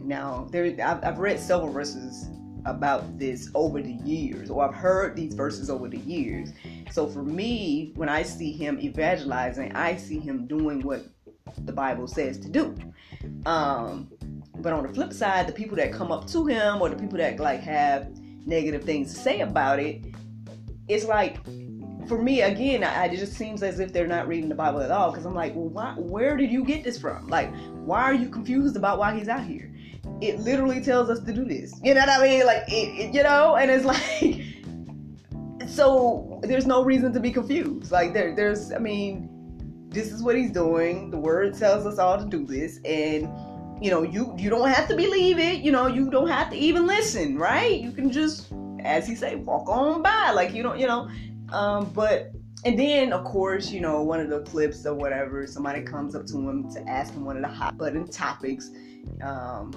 now 0.00 0.46
there, 0.52 0.66
I've, 0.66 1.04
I've 1.04 1.18
read 1.18 1.40
several 1.40 1.72
verses 1.72 2.28
about 2.66 3.18
this 3.18 3.50
over 3.56 3.82
the 3.82 3.94
years, 4.04 4.48
or 4.48 4.64
I've 4.64 4.74
heard 4.76 5.16
these 5.16 5.34
verses 5.34 5.68
over 5.68 5.88
the 5.88 5.98
years. 5.98 6.52
So 6.92 7.08
for 7.08 7.24
me, 7.24 7.92
when 7.96 8.08
I 8.08 8.22
see 8.22 8.52
him 8.52 8.78
evangelizing, 8.78 9.74
I 9.74 9.96
see 9.96 10.20
him 10.20 10.46
doing 10.46 10.82
what 10.82 11.04
the 11.64 11.72
Bible 11.72 12.06
says 12.06 12.38
to 12.38 12.48
do. 12.48 12.76
Um, 13.44 14.08
but 14.56 14.72
on 14.72 14.86
the 14.86 14.92
flip 14.92 15.12
side, 15.12 15.46
the 15.46 15.52
people 15.52 15.76
that 15.76 15.92
come 15.92 16.12
up 16.12 16.26
to 16.28 16.46
him 16.46 16.80
or 16.80 16.88
the 16.88 16.96
people 16.96 17.18
that 17.18 17.38
like 17.38 17.60
have 17.60 18.08
negative 18.46 18.84
things 18.84 19.12
to 19.14 19.20
say 19.20 19.40
about 19.40 19.78
it, 19.78 20.04
it's 20.88 21.04
like 21.04 21.38
for 22.06 22.20
me 22.20 22.42
again, 22.42 22.84
I, 22.84 23.06
it 23.06 23.18
just 23.18 23.34
seems 23.34 23.62
as 23.62 23.80
if 23.80 23.92
they're 23.92 24.06
not 24.06 24.28
reading 24.28 24.48
the 24.48 24.54
Bible 24.54 24.80
at 24.80 24.90
all. 24.90 25.10
Because 25.10 25.24
I'm 25.24 25.34
like, 25.34 25.54
well, 25.54 25.68
why, 25.68 25.94
where 25.96 26.36
did 26.36 26.50
you 26.50 26.64
get 26.64 26.84
this 26.84 26.98
from? 26.98 27.28
Like, 27.28 27.54
why 27.84 28.02
are 28.02 28.14
you 28.14 28.28
confused 28.28 28.76
about 28.76 28.98
why 28.98 29.16
he's 29.16 29.28
out 29.28 29.44
here? 29.44 29.72
It 30.20 30.38
literally 30.40 30.82
tells 30.82 31.08
us 31.10 31.20
to 31.20 31.32
do 31.32 31.44
this. 31.44 31.80
You 31.82 31.94
know 31.94 32.00
what 32.00 32.08
I 32.10 32.22
mean? 32.22 32.46
Like, 32.46 32.64
it, 32.68 33.06
it 33.06 33.14
you 33.14 33.22
know, 33.22 33.56
and 33.56 33.70
it's 33.70 33.84
like 35.60 35.68
So 35.68 36.40
there's 36.42 36.66
no 36.66 36.84
reason 36.84 37.12
to 37.12 37.20
be 37.20 37.30
confused. 37.30 37.90
Like 37.90 38.12
there, 38.12 38.34
there's, 38.34 38.72
I 38.72 38.78
mean, 38.78 39.28
this 39.88 40.12
is 40.12 40.22
what 40.22 40.36
he's 40.36 40.50
doing. 40.50 41.10
The 41.10 41.18
word 41.18 41.56
tells 41.56 41.86
us 41.86 41.98
all 41.98 42.18
to 42.18 42.24
do 42.24 42.44
this, 42.44 42.78
and 42.84 43.28
you 43.80 43.90
know, 43.90 44.02
you 44.02 44.34
you 44.38 44.50
don't 44.50 44.68
have 44.68 44.88
to 44.88 44.96
believe 44.96 45.38
it. 45.38 45.58
You 45.58 45.72
know, 45.72 45.86
you 45.86 46.10
don't 46.10 46.28
have 46.28 46.50
to 46.50 46.56
even 46.56 46.86
listen, 46.86 47.36
right? 47.36 47.80
You 47.80 47.92
can 47.92 48.10
just, 48.10 48.52
as 48.80 49.06
he 49.06 49.14
say, 49.14 49.36
walk 49.36 49.68
on 49.68 50.02
by. 50.02 50.32
Like 50.34 50.54
you 50.54 50.62
don't, 50.62 50.78
you 50.78 50.86
know. 50.86 51.08
Um, 51.50 51.90
but 51.90 52.32
and 52.64 52.78
then 52.78 53.12
of 53.12 53.24
course, 53.24 53.70
you 53.70 53.80
know, 53.80 54.02
one 54.02 54.20
of 54.20 54.30
the 54.30 54.40
clips 54.42 54.86
or 54.86 54.94
whatever, 54.94 55.46
somebody 55.46 55.82
comes 55.82 56.14
up 56.14 56.26
to 56.26 56.36
him 56.36 56.70
to 56.72 56.88
ask 56.88 57.12
him 57.12 57.24
one 57.24 57.36
of 57.36 57.42
the 57.42 57.48
hot 57.48 57.76
button 57.76 58.06
topics. 58.08 58.70
Um, 59.22 59.72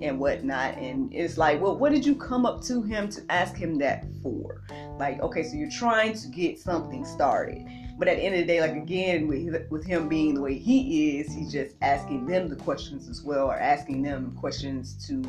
and 0.00 0.18
whatnot. 0.18 0.76
And 0.78 1.12
it's 1.12 1.38
like, 1.38 1.60
well, 1.60 1.76
what 1.76 1.92
did 1.92 2.04
you 2.04 2.14
come 2.14 2.46
up 2.46 2.62
to 2.64 2.82
him 2.82 3.08
to 3.10 3.22
ask 3.30 3.56
him 3.56 3.76
that 3.78 4.06
for? 4.22 4.62
Like, 4.98 5.20
okay, 5.20 5.42
so 5.42 5.56
you're 5.56 5.70
trying 5.70 6.14
to 6.14 6.28
get 6.28 6.58
something 6.58 7.04
started. 7.04 7.66
But 8.02 8.08
at 8.08 8.16
the 8.16 8.24
end 8.24 8.34
of 8.34 8.40
the 8.40 8.46
day, 8.48 8.60
like 8.60 8.72
again, 8.72 9.28
with, 9.28 9.70
with 9.70 9.86
him 9.86 10.08
being 10.08 10.34
the 10.34 10.40
way 10.40 10.58
he 10.58 11.20
is, 11.20 11.32
he's 11.32 11.52
just 11.52 11.76
asking 11.82 12.26
them 12.26 12.48
the 12.48 12.56
questions 12.56 13.08
as 13.08 13.22
well, 13.22 13.46
or 13.46 13.56
asking 13.56 14.02
them 14.02 14.36
questions 14.40 15.06
to 15.06 15.22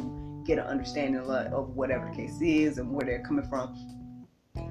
get 0.43 0.57
an 0.57 0.65
understanding 0.65 1.21
of 1.21 1.75
whatever 1.75 2.09
the 2.09 2.15
case 2.15 2.41
is 2.41 2.79
and 2.79 2.91
where 2.91 3.05
they're 3.05 3.21
coming 3.21 3.45
from. 3.45 3.75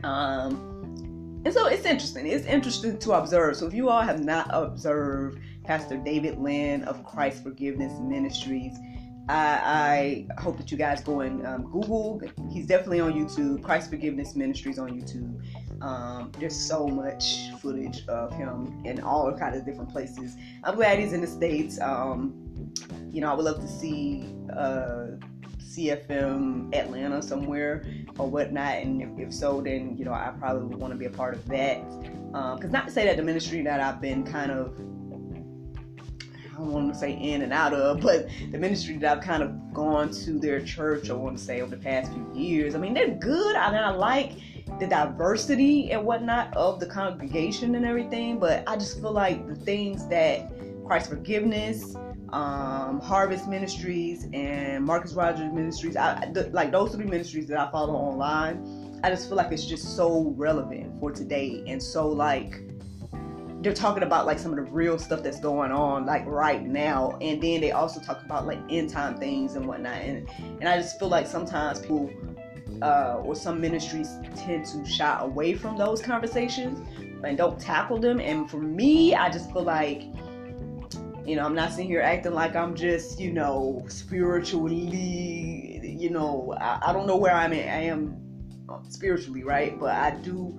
Um, 0.02 1.42
and 1.44 1.54
so 1.54 1.66
it's 1.66 1.87
interesting. 1.87 2.26
It's 2.26 2.44
interesting 2.44 2.99
to 2.99 3.12
observe. 3.12 3.54
So 3.54 3.68
if 3.68 3.73
you 3.73 3.88
all 3.88 4.02
have 4.02 4.18
not 4.18 4.50
observed 4.50 5.38
Pastor 5.62 5.97
David 5.97 6.38
Lynn 6.38 6.82
of 6.82 7.04
Christ 7.04 7.44
Forgiveness 7.44 7.92
Ministries, 8.00 8.76
I, 9.28 10.26
I, 10.37 10.40
hope 10.40 10.56
that 10.56 10.73
you 10.73 10.76
guys 10.76 11.00
go 11.00 11.21
and 11.21 11.47
um, 11.47 11.71
Google. 11.71 12.21
He's 12.50 12.66
definitely 12.66 12.99
on 12.99 13.12
YouTube. 13.12 13.62
Christ 13.62 13.90
Forgiveness 13.90 14.35
Ministries 14.35 14.80
on 14.80 14.90
YouTube. 14.90 15.40
Um, 15.82 16.30
there's 16.38 16.56
so 16.56 16.86
much 16.86 17.50
footage 17.60 18.06
of 18.06 18.32
him 18.32 18.82
in 18.84 19.00
all 19.00 19.32
kinds 19.36 19.56
of 19.56 19.64
different 19.64 19.90
places. 19.90 20.36
I'm 20.62 20.76
glad 20.76 21.00
he's 21.00 21.12
in 21.12 21.20
the 21.20 21.26
states. 21.26 21.80
Um, 21.80 22.72
you 23.10 23.20
know, 23.20 23.30
I 23.30 23.34
would 23.34 23.44
love 23.44 23.60
to 23.60 23.68
see 23.68 24.24
uh, 24.56 25.18
CFM 25.58 26.72
Atlanta 26.74 27.20
somewhere 27.20 27.84
or 28.16 28.28
whatnot. 28.28 28.76
And 28.76 29.02
if, 29.02 29.28
if, 29.28 29.34
so, 29.34 29.60
then 29.60 29.96
you 29.96 30.04
know 30.04 30.12
I 30.12 30.32
probably 30.38 30.68
would 30.68 30.78
want 30.78 30.92
to 30.92 30.98
be 30.98 31.06
a 31.06 31.10
part 31.10 31.34
of 31.34 31.46
that. 31.48 31.82
Because 32.30 32.64
um, 32.64 32.70
not 32.70 32.86
to 32.86 32.92
say 32.92 33.04
that 33.06 33.16
the 33.16 33.22
ministry 33.22 33.62
that 33.62 33.80
I've 33.80 34.00
been 34.00 34.24
kind 34.24 34.52
of 34.52 34.78
I 36.52 36.58
don't 36.58 36.70
want 36.70 36.92
to 36.92 36.98
say 36.98 37.12
in 37.12 37.42
and 37.42 37.52
out 37.52 37.72
of, 37.72 38.00
but 38.00 38.28
the 38.52 38.58
ministry 38.58 38.98
that 38.98 39.16
I've 39.16 39.24
kind 39.24 39.42
of 39.42 39.72
gone 39.72 40.10
to 40.10 40.38
their 40.38 40.60
church, 40.60 41.10
I 41.10 41.14
want 41.14 41.38
to 41.38 41.42
say 41.42 41.60
over 41.60 41.74
the 41.74 41.82
past 41.82 42.12
few 42.12 42.30
years. 42.34 42.74
I 42.74 42.78
mean, 42.78 42.94
they're 42.94 43.16
good. 43.16 43.56
I 43.56 43.72
mean, 43.72 43.80
I 43.80 43.90
like 43.90 44.32
the 44.78 44.86
diversity 44.86 45.90
and 45.92 46.04
whatnot 46.04 46.56
of 46.56 46.80
the 46.80 46.86
congregation 46.86 47.74
and 47.74 47.84
everything, 47.84 48.38
but 48.38 48.64
I 48.66 48.76
just 48.76 49.00
feel 49.00 49.12
like 49.12 49.46
the 49.46 49.54
things 49.54 50.06
that 50.08 50.50
Christ 50.86 51.08
Forgiveness, 51.08 51.94
um, 52.32 53.00
Harvest 53.00 53.48
Ministries, 53.48 54.26
and 54.32 54.84
Marcus 54.84 55.12
Rogers 55.12 55.52
Ministries, 55.52 55.96
I, 55.96 56.30
the, 56.32 56.50
like 56.50 56.72
those 56.72 56.94
three 56.94 57.04
ministries 57.04 57.46
that 57.48 57.58
I 57.58 57.70
follow 57.70 57.94
online, 57.94 59.00
I 59.04 59.10
just 59.10 59.28
feel 59.28 59.36
like 59.36 59.52
it's 59.52 59.66
just 59.66 59.96
so 59.96 60.32
relevant 60.36 61.00
for 61.00 61.10
today 61.10 61.64
and 61.66 61.82
so 61.82 62.08
like 62.08 62.62
they're 63.62 63.72
talking 63.72 64.02
about 64.02 64.26
like 64.26 64.38
some 64.38 64.52
of 64.52 64.56
the 64.56 64.70
real 64.70 64.98
stuff 64.98 65.22
that's 65.22 65.38
going 65.38 65.70
on 65.70 66.04
like 66.04 66.24
right 66.26 66.64
now 66.64 67.16
and 67.20 67.40
then 67.40 67.60
they 67.60 67.70
also 67.70 68.00
talk 68.00 68.22
about 68.24 68.46
like 68.46 68.58
end 68.68 68.90
time 68.90 69.16
things 69.18 69.54
and 69.54 69.66
whatnot 69.66 70.00
and 70.02 70.28
and 70.38 70.68
i 70.68 70.76
just 70.76 70.98
feel 70.98 71.08
like 71.08 71.26
sometimes 71.26 71.80
people 71.80 72.10
uh, 72.82 73.22
or 73.24 73.34
some 73.34 73.60
ministries 73.60 74.18
tend 74.36 74.66
to 74.66 74.84
shy 74.84 75.18
away 75.20 75.54
from 75.54 75.78
those 75.78 76.02
conversations 76.02 76.80
and 77.24 77.38
don't 77.38 77.60
tackle 77.60 77.98
them. 77.98 78.20
And 78.20 78.50
for 78.50 78.58
me 78.58 79.14
i 79.14 79.30
just 79.30 79.52
feel 79.52 79.62
like 79.62 80.02
you 81.24 81.36
know 81.36 81.44
i'm 81.44 81.54
not 81.54 81.70
sitting 81.70 81.86
here 81.86 82.00
acting 82.00 82.32
like 82.32 82.56
i'm 82.56 82.74
just 82.74 83.20
you 83.20 83.32
know 83.32 83.84
spiritually 83.86 85.80
you 85.82 86.10
know 86.10 86.52
i, 86.60 86.80
I 86.86 86.92
don't 86.92 87.06
know 87.06 87.16
where 87.16 87.32
i'm 87.32 87.52
at. 87.52 87.68
I 87.68 87.82
am 87.82 88.16
spiritually 88.88 89.44
right? 89.44 89.78
But 89.78 89.94
i 89.94 90.10
do 90.10 90.58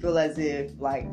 feel 0.00 0.18
as 0.18 0.38
if 0.38 0.72
like 0.78 1.06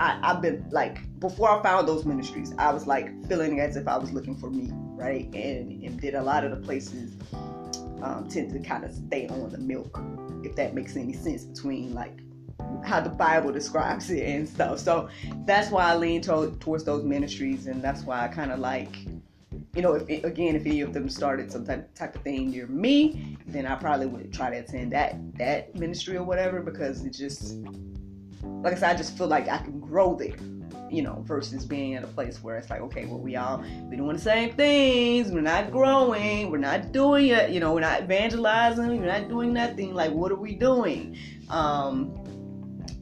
I, 0.00 0.18
I've 0.22 0.40
been 0.40 0.64
like 0.70 1.00
before 1.18 1.50
I 1.50 1.60
found 1.60 1.88
those 1.88 2.04
ministries, 2.04 2.54
I 2.56 2.72
was 2.72 2.86
like 2.86 3.08
feeling 3.26 3.58
as 3.58 3.76
if 3.76 3.88
I 3.88 3.98
was 3.98 4.12
looking 4.12 4.36
for 4.36 4.48
me, 4.48 4.70
right? 4.94 5.24
And 5.34 5.82
and 5.82 6.00
did 6.00 6.14
a 6.14 6.22
lot 6.22 6.44
of 6.44 6.52
the 6.52 6.64
places 6.64 7.16
um, 8.02 8.28
tend 8.28 8.52
to 8.52 8.60
kind 8.60 8.84
of 8.84 8.92
stay 8.92 9.28
on 9.28 9.50
the 9.50 9.58
milk, 9.58 10.00
if 10.44 10.54
that 10.56 10.74
makes 10.74 10.96
any 10.96 11.12
sense 11.12 11.44
between 11.44 11.94
like 11.94 12.18
how 12.84 13.00
the 13.00 13.10
Bible 13.10 13.52
describes 13.52 14.10
it 14.10 14.22
and 14.22 14.48
stuff. 14.48 14.78
So 14.78 15.08
that's 15.44 15.70
why 15.70 15.92
I 15.92 15.96
lean 15.96 16.20
to, 16.22 16.56
towards 16.60 16.84
those 16.84 17.04
ministries, 17.04 17.66
and 17.66 17.82
that's 17.82 18.02
why 18.02 18.24
I 18.24 18.28
kind 18.28 18.52
of 18.52 18.58
like, 18.58 18.96
you 19.74 19.82
know, 19.82 19.94
if 19.94 20.24
again, 20.24 20.56
if 20.56 20.66
any 20.66 20.80
of 20.80 20.92
them 20.92 21.08
started 21.08 21.50
some 21.50 21.64
type, 21.64 21.94
type 21.94 22.16
of 22.16 22.22
thing 22.22 22.50
near 22.50 22.66
me, 22.66 23.36
then 23.46 23.66
I 23.66 23.74
probably 23.76 24.06
would 24.06 24.32
try 24.32 24.50
to 24.50 24.56
attend 24.56 24.92
that 24.92 25.16
that 25.38 25.74
ministry 25.74 26.16
or 26.16 26.24
whatever 26.24 26.60
because 26.60 27.04
it 27.04 27.10
just 27.10 27.56
like 28.42 28.72
I 28.72 28.76
said, 28.76 28.94
I 28.94 28.96
just 28.96 29.16
feel 29.16 29.28
like 29.28 29.48
I 29.48 29.58
can 29.58 29.80
grow 29.80 30.14
there, 30.14 30.36
you 30.90 31.02
know, 31.02 31.22
versus 31.26 31.64
being 31.64 31.94
at 31.94 32.04
a 32.04 32.06
place 32.06 32.42
where 32.42 32.56
it's 32.56 32.70
like, 32.70 32.80
okay, 32.80 33.06
well, 33.06 33.18
we 33.18 33.36
all 33.36 33.64
we 33.88 33.96
doing 33.96 34.16
the 34.16 34.22
same 34.22 34.52
things, 34.52 35.30
we're 35.30 35.40
not 35.40 35.70
growing, 35.70 36.50
we're 36.50 36.58
not 36.58 36.92
doing 36.92 37.28
it, 37.28 37.50
you 37.50 37.60
know, 37.60 37.74
we're 37.74 37.80
not 37.80 38.02
evangelizing, 38.02 39.00
we're 39.00 39.06
not 39.06 39.28
doing 39.28 39.52
nothing. 39.52 39.94
Like, 39.94 40.12
what 40.12 40.32
are 40.32 40.36
we 40.36 40.54
doing? 40.54 41.16
Um, 41.50 42.14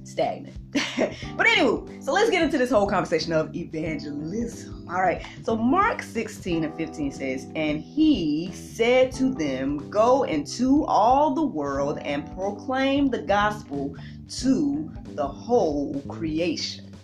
stagnant. 0.04 0.56
but 1.36 1.46
anyway, 1.46 2.00
so 2.00 2.12
let's 2.12 2.30
get 2.30 2.42
into 2.42 2.58
this 2.58 2.70
whole 2.70 2.88
conversation 2.88 3.32
of 3.32 3.54
evangelism. 3.54 4.86
All 4.88 5.02
right. 5.02 5.24
So 5.42 5.56
Mark 5.56 6.02
16 6.02 6.64
and 6.64 6.76
15 6.76 7.12
says, 7.12 7.46
And 7.56 7.80
he 7.80 8.50
said 8.52 9.12
to 9.12 9.34
them, 9.34 9.90
Go 9.90 10.22
into 10.24 10.84
all 10.84 11.34
the 11.34 11.44
world 11.44 11.98
and 11.98 12.32
proclaim 12.34 13.08
the 13.08 13.22
gospel 13.22 13.96
to 14.38 14.92
the 15.14 15.26
whole 15.26 16.02
creation. 16.08 16.94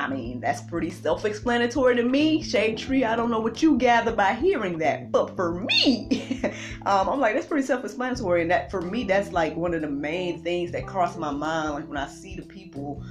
I 0.00 0.08
mean, 0.08 0.40
that's 0.40 0.62
pretty 0.62 0.88
self 0.88 1.26
explanatory 1.26 1.94
to 1.96 2.02
me. 2.02 2.42
Shade 2.42 2.78
Tree, 2.78 3.04
I 3.04 3.14
don't 3.16 3.30
know 3.30 3.38
what 3.38 3.60
you 3.62 3.76
gather 3.76 4.12
by 4.12 4.32
hearing 4.32 4.78
that, 4.78 5.12
but 5.12 5.36
for 5.36 5.60
me, 5.60 6.40
um, 6.86 7.06
I'm 7.06 7.20
like, 7.20 7.34
that's 7.34 7.46
pretty 7.46 7.66
self 7.66 7.84
explanatory. 7.84 8.40
And 8.40 8.50
that 8.50 8.70
for 8.70 8.80
me, 8.80 9.04
that's 9.04 9.30
like 9.30 9.54
one 9.54 9.74
of 9.74 9.82
the 9.82 9.90
main 9.90 10.42
things 10.42 10.72
that 10.72 10.86
cross 10.86 11.18
my 11.18 11.30
mind. 11.30 11.74
Like 11.74 11.86
when 11.86 11.98
I 11.98 12.08
see 12.08 12.34
the 12.34 12.42
people 12.42 13.04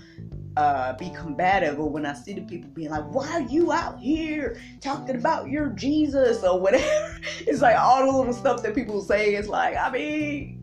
uh, 0.58 0.94
be 0.94 1.12
combative 1.12 1.80
or 1.80 1.92
when 1.92 2.08
I 2.08 2.14
see 2.14 2.34
the 2.34 2.42
people 2.42 2.72
being 2.72 2.90
like, 2.90 3.06
why 3.14 3.30
are 3.34 3.42
you 3.42 3.72
out 3.72 4.00
here 4.00 4.60
talking 4.82 5.16
about 5.16 5.48
your 5.48 5.68
Jesus 5.70 6.44
or 6.44 6.60
whatever? 6.60 7.20
It's 7.42 7.62
like 7.62 7.78
all 7.78 8.04
the 8.04 8.18
little 8.18 8.34
stuff 8.34 8.64
that 8.64 8.74
people 8.74 9.02
say. 9.02 9.36
It's 9.36 9.48
like, 9.48 9.76
I 9.78 9.92
mean, 9.92 10.60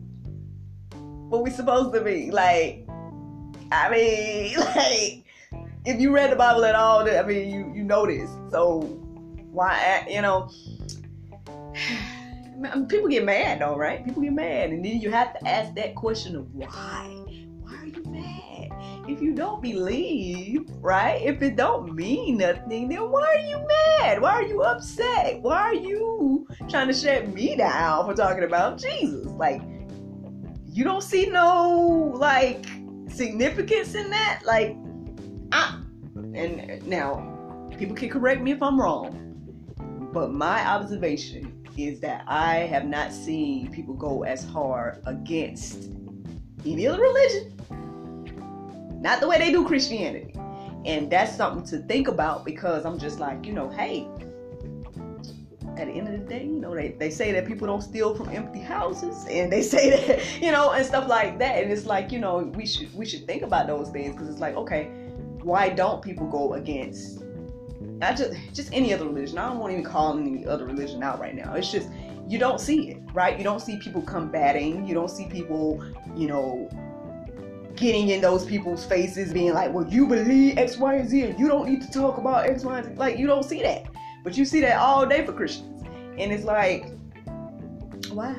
what 1.29 1.41
we 1.41 1.51
supposed 1.51 1.93
to 1.93 2.01
be. 2.01 2.31
Like, 2.31 2.85
I 3.71 3.89
mean, 3.89 4.59
like, 4.75 5.16
if 5.87 6.01
you 6.01 6.13
read 6.13 6.31
the 6.31 6.35
Bible 6.35 6.65
at 6.65 6.75
all, 6.75 7.09
I 7.09 7.23
mean, 7.23 7.49
you 7.49 7.71
you 7.73 7.83
know 7.83 8.05
this. 8.05 8.29
So 8.51 8.81
why, 9.51 10.05
you 10.09 10.21
know, 10.21 10.49
people 12.89 13.07
get 13.07 13.23
mad 13.23 13.61
though, 13.61 13.77
right? 13.77 14.03
People 14.03 14.21
get 14.21 14.33
mad, 14.33 14.71
and 14.71 14.83
then 14.83 14.99
you 14.99 15.09
have 15.11 15.33
to 15.39 15.47
ask 15.47 15.73
that 15.75 15.95
question 15.95 16.35
of 16.35 16.53
why. 16.53 17.23
Why 17.61 17.75
are 17.75 17.85
you 17.85 18.03
mad? 18.03 19.07
If 19.09 19.21
you 19.21 19.33
don't 19.33 19.61
believe, 19.61 20.69
right? 20.81 21.21
If 21.21 21.41
it 21.41 21.55
don't 21.55 21.95
mean 21.95 22.39
nothing, 22.39 22.89
then 22.89 23.09
why 23.09 23.23
are 23.23 23.47
you 23.47 23.65
mad? 23.65 24.21
Why 24.21 24.31
are 24.31 24.43
you 24.43 24.63
upset? 24.63 25.41
Why 25.41 25.61
are 25.61 25.73
you 25.73 26.49
trying 26.67 26.87
to 26.87 26.93
shut 26.93 27.33
me 27.33 27.55
down 27.55 28.05
for 28.05 28.13
talking 28.13 28.43
about 28.43 28.77
Jesus? 28.77 29.25
Like 29.27 29.61
you 30.65 30.83
don't 30.83 31.03
see 31.03 31.27
no 31.27 32.11
like 32.17 32.65
significance 33.07 33.95
in 33.95 34.09
that 34.09 34.41
like 34.45 34.75
and 36.37 36.85
now 36.87 37.69
people 37.77 37.95
can 37.95 38.09
correct 38.09 38.41
me 38.41 38.51
if 38.51 38.61
I'm 38.61 38.79
wrong 38.79 39.23
but 40.13 40.31
my 40.31 40.65
observation 40.65 41.63
is 41.77 41.99
that 41.99 42.23
I 42.27 42.55
have 42.57 42.85
not 42.85 43.11
seen 43.11 43.71
people 43.71 43.93
go 43.93 44.23
as 44.23 44.43
hard 44.45 45.01
against 45.05 45.89
any 46.65 46.87
other 46.87 47.01
religion 47.01 47.53
not 49.01 49.19
the 49.19 49.27
way 49.27 49.37
they 49.37 49.51
do 49.51 49.65
Christianity 49.65 50.33
and 50.85 51.11
that's 51.11 51.35
something 51.35 51.65
to 51.65 51.85
think 51.85 52.07
about 52.07 52.45
because 52.45 52.85
I'm 52.85 52.97
just 52.97 53.19
like 53.19 53.45
you 53.45 53.53
know 53.53 53.69
hey 53.69 54.07
at 55.79 55.87
the 55.87 55.93
end 55.93 56.07
of 56.07 56.19
the 56.19 56.25
day, 56.25 56.43
you 56.43 56.59
know, 56.59 56.73
they, 56.73 56.89
they 56.89 57.09
say 57.09 57.31
that 57.31 57.45
people 57.45 57.67
don't 57.67 57.81
steal 57.81 58.15
from 58.15 58.29
empty 58.29 58.59
houses 58.59 59.25
and 59.29 59.51
they 59.51 59.61
say 59.73 59.89
that, 59.89 60.41
you 60.41 60.51
know, 60.51 60.71
and 60.71 60.85
stuff 60.85 61.07
like 61.07 61.39
that. 61.39 61.63
And 61.63 61.71
it's 61.71 61.85
like, 61.85 62.11
you 62.11 62.19
know, 62.19 62.37
we 62.55 62.65
should 62.65 62.93
we 62.95 63.05
should 63.05 63.25
think 63.25 63.43
about 63.43 63.67
those 63.67 63.89
things 63.89 64.13
because 64.13 64.29
it's 64.29 64.39
like, 64.39 64.55
okay, 64.55 64.91
why 65.47 65.69
don't 65.69 66.01
people 66.01 66.27
go 66.27 66.53
against 66.53 67.23
I 68.01 68.13
just 68.13 68.33
just 68.53 68.73
any 68.73 68.93
other 68.93 69.05
religion. 69.05 69.37
I 69.37 69.47
don't 69.47 69.59
want 69.59 69.71
to 69.71 69.79
even 69.79 69.91
call 69.91 70.17
any 70.17 70.45
other 70.45 70.65
religion 70.65 71.01
out 71.01 71.19
right 71.19 71.35
now. 71.35 71.53
It's 71.53 71.71
just 71.71 71.89
you 72.27 72.37
don't 72.37 72.59
see 72.59 72.91
it, 72.91 73.01
right? 73.13 73.37
You 73.37 73.43
don't 73.43 73.61
see 73.61 73.77
people 73.77 74.01
combating. 74.01 74.85
You 74.85 74.93
don't 74.93 75.09
see 75.09 75.25
people, 75.25 75.83
you 76.15 76.27
know, 76.27 76.69
getting 77.75 78.09
in 78.09 78.21
those 78.21 78.45
people's 78.45 78.85
faces, 78.85 79.33
being 79.33 79.53
like, 79.53 79.73
"Well, 79.73 79.87
you 79.87 80.05
believe 80.07 80.57
X, 80.57 80.77
Y, 80.77 80.95
and 80.95 81.09
Z, 81.09 81.21
and 81.21 81.39
you 81.39 81.47
don't 81.47 81.69
need 81.69 81.81
to 81.81 81.91
talk 81.91 82.17
about 82.17 82.45
X, 82.45 82.63
Y, 82.63 82.77
and 82.77 82.87
Z." 82.87 82.93
Like 82.95 83.17
you 83.17 83.25
don't 83.25 83.43
see 83.43 83.61
that, 83.61 83.85
but 84.23 84.37
you 84.37 84.45
see 84.45 84.61
that 84.61 84.77
all 84.77 85.05
day 85.05 85.25
for 85.25 85.33
Christians, 85.33 85.83
and 86.17 86.31
it's 86.31 86.43
like, 86.43 86.85
why? 88.09 88.35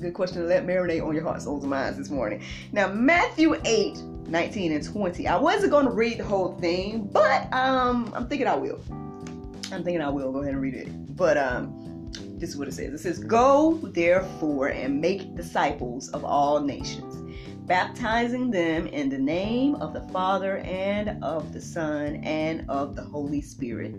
Good 0.00 0.14
question 0.14 0.42
to 0.42 0.48
let 0.48 0.66
marinate 0.66 1.06
on 1.06 1.14
your 1.14 1.24
heart, 1.24 1.42
souls, 1.42 1.62
and 1.62 1.70
minds 1.70 1.98
this 1.98 2.10
morning. 2.10 2.42
Now, 2.72 2.88
Matthew 2.88 3.60
8, 3.64 3.98
19 3.98 4.72
and 4.72 4.84
20. 4.84 5.28
I 5.28 5.36
wasn't 5.36 5.70
going 5.70 5.86
to 5.86 5.92
read 5.92 6.18
the 6.18 6.24
whole 6.24 6.56
thing, 6.58 7.08
but 7.12 7.52
um, 7.52 8.12
I'm 8.14 8.26
thinking 8.26 8.46
I 8.46 8.56
will. 8.56 8.80
I'm 9.72 9.84
thinking 9.84 10.00
I 10.00 10.08
will 10.08 10.32
go 10.32 10.40
ahead 10.40 10.54
and 10.54 10.62
read 10.62 10.74
it. 10.74 11.16
But 11.16 11.36
um, 11.36 12.10
this 12.38 12.50
is 12.50 12.56
what 12.56 12.68
it 12.68 12.72
says. 12.72 12.92
It 12.92 12.98
says, 12.98 13.18
"Go 13.18 13.78
therefore 13.82 14.68
and 14.68 15.00
make 15.00 15.34
disciples 15.36 16.08
of 16.10 16.24
all 16.24 16.60
nations." 16.60 17.16
baptizing 17.70 18.50
them 18.50 18.88
in 18.88 19.08
the 19.08 19.16
name 19.16 19.76
of 19.76 19.92
the 19.92 20.00
Father 20.12 20.56
and 20.56 21.22
of 21.22 21.52
the 21.52 21.60
Son 21.60 22.16
and 22.24 22.68
of 22.68 22.96
the 22.96 23.02
Holy 23.02 23.40
Spirit, 23.40 23.94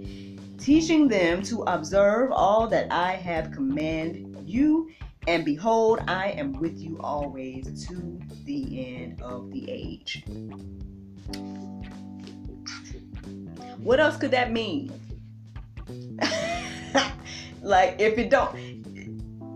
teaching 0.58 1.08
them 1.08 1.42
to 1.44 1.62
observe 1.62 2.34
all 2.34 2.68
that 2.68 2.92
I 2.92 3.14
have 3.14 3.54
commanded 3.54 4.44
you. 4.46 4.92
And 5.28 5.46
behold, 5.46 6.00
I 6.08 6.32
am 6.32 6.54
with 6.60 6.80
you 6.80 7.00
always 7.00 7.88
to 7.88 8.20
the 8.46 8.96
end 8.96 9.22
of 9.22 9.52
the 9.52 9.70
age. 9.70 10.24
What 13.78 14.00
else 14.00 14.18
could 14.18 14.32
that 14.32 14.52
mean? 14.52 14.92
like 17.62 18.00
if 18.00 18.18
it 18.18 18.30
don't 18.30 18.81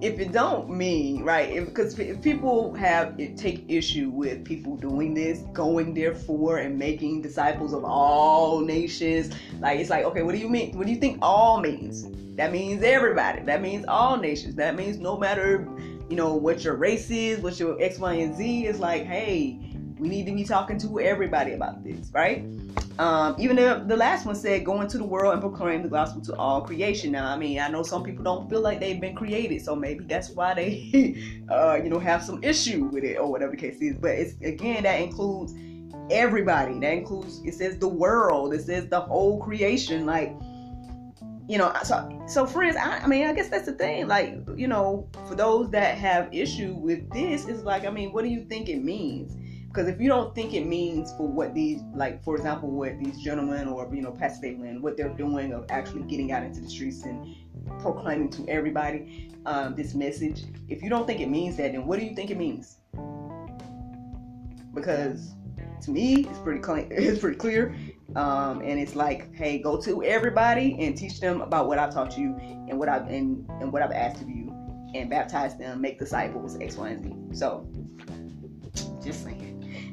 if 0.01 0.19
it 0.19 0.33
don't 0.33 0.69
mean 0.69 1.23
right 1.23 1.65
because 1.65 1.97
if, 1.97 2.17
if, 2.17 2.21
people 2.21 2.73
have 2.73 3.17
it, 3.17 3.37
take 3.37 3.63
issue 3.69 4.09
with 4.09 4.43
people 4.43 4.75
doing 4.75 5.13
this 5.13 5.43
going 5.53 5.93
therefore 5.93 6.57
and 6.57 6.77
making 6.77 7.21
disciples 7.21 7.73
of 7.73 7.85
all 7.85 8.59
nations 8.59 9.33
like 9.61 9.79
it's 9.79 9.89
like 9.89 10.03
okay 10.03 10.21
what 10.21 10.33
do 10.33 10.37
you 10.37 10.49
mean 10.49 10.77
what 10.77 10.85
do 10.85 10.91
you 10.91 10.99
think 10.99 11.17
all 11.21 11.61
means? 11.61 12.07
That 12.35 12.51
means 12.51 12.83
everybody 12.83 13.41
that 13.43 13.61
means 13.61 13.85
all 13.87 14.17
nations 14.17 14.55
that 14.55 14.75
means 14.75 14.97
no 14.97 15.17
matter 15.17 15.65
you 16.09 16.17
know 16.17 16.35
what 16.35 16.65
your 16.65 16.75
race 16.75 17.09
is 17.09 17.39
what 17.39 17.57
your 17.57 17.81
x 17.81 17.97
y 17.97 18.13
and 18.15 18.35
z 18.35 18.67
is 18.67 18.79
like 18.79 19.05
hey 19.05 19.57
we 19.97 20.09
need 20.09 20.25
to 20.25 20.33
be 20.33 20.43
talking 20.43 20.77
to 20.79 20.99
everybody 20.99 21.53
about 21.53 21.83
this 21.85 22.11
right 22.13 22.45
um, 22.97 23.35
even 23.37 23.57
the, 23.57 23.83
the 23.85 23.97
last 23.97 24.25
one 24.25 24.35
said, 24.35 24.63
go 24.63 24.79
into 24.81 24.97
the 24.97 25.03
world 25.03 25.33
and 25.33 25.41
proclaim 25.41 25.83
the 25.83 25.89
gospel 25.89 26.21
to 26.23 26.35
all 26.37 26.61
creation. 26.61 27.11
Now, 27.11 27.29
I 27.29 27.37
mean, 27.37 27.59
I 27.59 27.67
know 27.67 27.83
some 27.83 28.03
people 28.03 28.23
don't 28.23 28.49
feel 28.49 28.61
like 28.61 28.79
they've 28.79 28.99
been 29.01 29.15
created, 29.15 29.63
so 29.63 29.75
maybe 29.75 30.05
that's 30.05 30.29
why 30.29 30.53
they, 30.53 31.43
uh, 31.49 31.75
you 31.83 31.89
know, 31.89 31.99
have 31.99 32.23
some 32.23 32.41
issue 32.43 32.85
with 32.85 33.03
it 33.03 33.17
or 33.17 33.29
whatever 33.29 33.51
the 33.51 33.57
case 33.57 33.81
is. 33.81 33.97
But 33.97 34.11
it's 34.11 34.39
again, 34.41 34.83
that 34.83 35.01
includes 35.01 35.53
everybody. 36.09 36.79
That 36.79 36.93
includes, 36.93 37.41
it 37.43 37.53
says 37.55 37.77
the 37.79 37.87
world, 37.87 38.53
it 38.53 38.61
says 38.61 38.87
the 38.87 39.01
whole 39.01 39.43
creation. 39.43 40.05
Like, 40.05 40.33
you 41.49 41.57
know, 41.57 41.75
so, 41.83 42.23
so 42.27 42.45
friends, 42.45 42.77
I, 42.77 42.99
I 42.99 43.07
mean, 43.07 43.27
I 43.27 43.33
guess 43.33 43.49
that's 43.49 43.65
the 43.65 43.73
thing. 43.73 44.07
Like, 44.07 44.37
you 44.55 44.67
know, 44.67 45.09
for 45.27 45.35
those 45.35 45.69
that 45.71 45.97
have 45.97 46.33
issue 46.33 46.73
with 46.73 47.09
this, 47.11 47.45
it's 47.45 47.63
like, 47.63 47.85
I 47.85 47.89
mean, 47.89 48.13
what 48.13 48.23
do 48.23 48.29
you 48.29 48.45
think 48.45 48.69
it 48.69 48.81
means? 48.81 49.35
Because 49.75 49.89
if 49.89 49.99
you 49.99 50.07
don't 50.07 50.33
think 50.33 50.53
it 50.53 50.65
means 50.65 51.11
for 51.17 51.27
what 51.27 51.53
these, 51.53 51.81
like 51.93 52.23
for 52.23 52.37
example, 52.37 52.71
what 52.71 52.97
these 52.97 53.19
gentlemen 53.21 53.67
or 53.67 53.93
you 53.93 54.01
know 54.01 54.11
Pastor 54.11 54.47
David 54.47 54.81
what 54.81 54.95
they're 54.95 55.09
doing 55.09 55.51
of 55.51 55.65
actually 55.69 56.03
getting 56.03 56.31
out 56.31 56.43
into 56.43 56.61
the 56.61 56.69
streets 56.69 57.03
and 57.03 57.35
proclaiming 57.81 58.29
to 58.29 58.47
everybody 58.47 59.31
um, 59.45 59.75
this 59.75 59.93
message, 59.93 60.43
if 60.69 60.81
you 60.81 60.89
don't 60.89 61.05
think 61.05 61.19
it 61.19 61.29
means 61.29 61.57
that, 61.57 61.73
then 61.73 61.85
what 61.85 61.99
do 61.99 62.05
you 62.05 62.15
think 62.15 62.31
it 62.31 62.37
means? 62.37 62.77
Because 64.73 65.33
to 65.81 65.91
me, 65.91 66.25
it's 66.25 66.39
pretty 66.39 66.61
clear. 66.61 66.87
It's 66.91 67.19
pretty 67.19 67.37
clear, 67.37 67.75
um, 68.15 68.61
and 68.61 68.79
it's 68.79 68.95
like, 68.95 69.35
hey, 69.35 69.57
go 69.57 69.81
to 69.81 70.01
everybody 70.05 70.77
and 70.79 70.95
teach 70.95 71.19
them 71.19 71.41
about 71.41 71.67
what 71.67 71.79
I've 71.79 71.93
taught 71.93 72.17
you 72.17 72.37
and 72.69 72.79
what 72.79 72.87
I've 72.87 73.07
and, 73.09 73.45
and 73.59 73.73
what 73.73 73.81
I've 73.81 73.91
asked 73.91 74.21
of 74.21 74.29
you, 74.29 74.53
and 74.95 75.09
baptize 75.09 75.57
them, 75.57 75.81
make 75.81 75.99
disciples, 75.99 76.57
X, 76.61 76.77
Y, 76.77 76.87
and 76.87 77.03
Z. 77.03 77.37
So, 77.37 77.67
just 79.03 79.25
saying. 79.25 79.44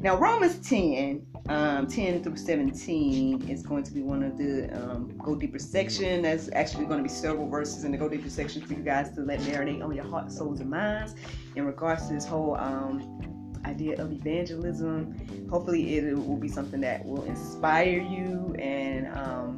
Now, 0.03 0.17
Romans 0.17 0.69
10, 0.69 1.25
um, 1.49 1.87
10 1.87 2.25
through 2.25 2.37
17 2.37 3.49
is 3.49 3.63
going 3.63 3.85
to 3.85 3.93
be 3.93 4.03
one 4.03 4.25
of 4.25 4.37
the 4.37 4.69
um, 4.77 5.17
Go 5.19 5.37
Deeper 5.37 5.61
section. 5.61 6.23
That's 6.23 6.51
actually 6.55 6.87
going 6.87 6.99
to 6.99 7.05
be 7.05 7.09
several 7.09 7.49
verses 7.49 7.85
in 7.85 7.93
the 7.93 7.99
Go 7.99 8.09
Deeper 8.09 8.29
section 8.29 8.63
for 8.63 8.73
you 8.73 8.83
guys 8.83 9.13
to 9.13 9.21
let 9.21 9.39
marinate 9.43 9.81
on 9.81 9.95
your 9.95 10.05
heart, 10.05 10.33
souls, 10.33 10.59
and 10.59 10.69
minds 10.71 11.15
in 11.55 11.65
regards 11.65 12.09
to 12.09 12.15
this 12.15 12.27
whole 12.27 12.57
um, 12.57 13.61
idea 13.65 14.03
of 14.03 14.11
evangelism. 14.11 15.49
Hopefully, 15.49 15.97
it 15.97 16.17
will 16.17 16.37
be 16.37 16.49
something 16.49 16.81
that 16.81 17.05
will 17.05 17.23
inspire 17.23 18.01
you 18.01 18.57
and 18.59 19.07
um, 19.17 19.57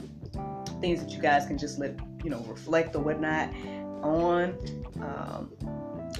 things 0.82 1.02
that 1.02 1.10
you 1.10 1.22
guys 1.22 1.46
can 1.46 1.56
just 1.56 1.78
let 1.78 1.98
you 2.22 2.28
know 2.28 2.40
reflect 2.40 2.94
or 2.94 3.02
whatnot 3.02 3.48
on. 4.02 4.52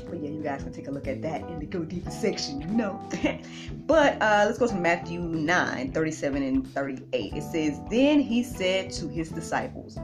But 0.09 0.21
yeah, 0.21 0.31
you 0.31 0.43
guys 0.43 0.63
can 0.63 0.73
take 0.73 0.89
a 0.89 0.91
look 0.91 1.07
at 1.09 1.23
that 1.23 1.43
in 1.43 1.59
the 1.59 1.67
Go 1.67 1.85
Deeper 1.85 2.11
section, 2.11 2.61
you 2.61 2.69
know. 2.69 3.01
but 3.87 4.21
uh, 4.21 4.45
let's 4.47 4.59
go 4.59 4.67
to 4.67 4.75
Matthew 4.75 5.21
9 5.21 5.93
37 5.93 6.43
and 6.43 6.67
38. 6.69 7.33
It 7.33 7.43
says, 7.43 7.81
Then 7.91 8.21
he 8.21 8.43
said 8.43 8.91
to 8.93 9.09
his 9.09 9.31
disciples, 9.31 9.99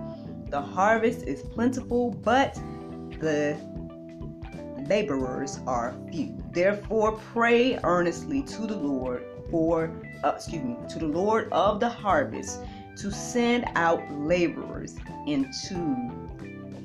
The 0.49 0.61
harvest 0.61 1.27
is 1.27 1.43
plentiful, 1.43 2.11
but 2.11 2.55
the 3.21 3.59
laborers 4.89 5.61
are 5.67 5.95
few. 6.11 6.37
Therefore, 6.53 7.13
pray 7.33 7.79
earnestly 7.85 8.43
to 8.43 8.67
the 8.67 8.77
Lord 8.77 9.25
for, 9.51 9.91
uh, 10.25 10.33
excuse 10.35 10.63
me, 10.63 10.77
to 10.89 10.99
the 10.99 11.07
Lord 11.07 11.49
of 11.53 11.81
the 11.81 11.89
harvest 11.89 12.61
to 12.97 13.11
send 13.11 13.65
out 13.77 14.03
laborers 14.13 14.97
into 15.27 16.11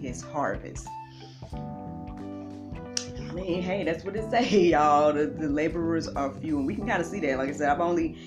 his 0.01 0.21
harvest 0.21 0.87
mean, 3.35 3.61
hey, 3.61 3.83
that's 3.83 4.03
what 4.03 4.15
it 4.15 4.29
say, 4.31 4.49
y'all. 4.71 5.13
The, 5.13 5.27
the 5.27 5.47
laborers 5.47 6.07
are 6.07 6.31
few, 6.31 6.57
and 6.57 6.65
we 6.65 6.75
can 6.75 6.87
kind 6.87 7.01
of 7.01 7.07
see 7.07 7.19
that. 7.19 7.37
Like 7.37 7.49
I 7.49 7.51
said, 7.51 7.69
I've 7.69 7.81
only, 7.81 8.17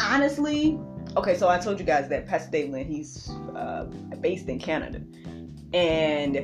honestly, 0.00 0.78
okay. 1.16 1.36
So 1.36 1.48
I 1.48 1.58
told 1.58 1.78
you 1.78 1.84
guys 1.84 2.08
that 2.08 2.26
Pastor 2.26 2.50
David, 2.52 2.86
he's 2.86 3.28
uh, 3.56 3.84
based 4.20 4.48
in 4.48 4.58
Canada, 4.58 5.02
and 5.74 6.36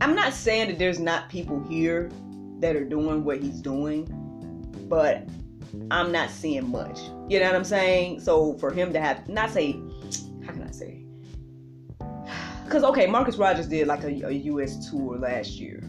I'm 0.00 0.14
not 0.14 0.32
saying 0.32 0.68
that 0.68 0.78
there's 0.78 0.98
not 0.98 1.28
people 1.28 1.62
here 1.68 2.10
that 2.60 2.76
are 2.76 2.84
doing 2.84 3.24
what 3.24 3.42
he's 3.42 3.60
doing, 3.60 4.06
but 4.88 5.28
I'm 5.90 6.10
not 6.10 6.30
seeing 6.30 6.70
much. 6.70 6.98
You 7.28 7.40
know 7.40 7.46
what 7.46 7.56
I'm 7.56 7.64
saying? 7.64 8.20
So 8.20 8.54
for 8.54 8.70
him 8.70 8.92
to 8.94 9.00
have, 9.00 9.28
not 9.28 9.50
say, 9.50 9.72
how 10.44 10.52
can 10.52 10.62
I 10.62 10.70
say? 10.70 11.04
Because 12.64 12.82
okay, 12.82 13.06
Marcus 13.06 13.36
Rogers 13.36 13.68
did 13.68 13.86
like 13.86 14.04
a, 14.04 14.26
a 14.26 14.30
U.S. 14.30 14.88
tour 14.88 15.18
last 15.18 15.60
year 15.60 15.82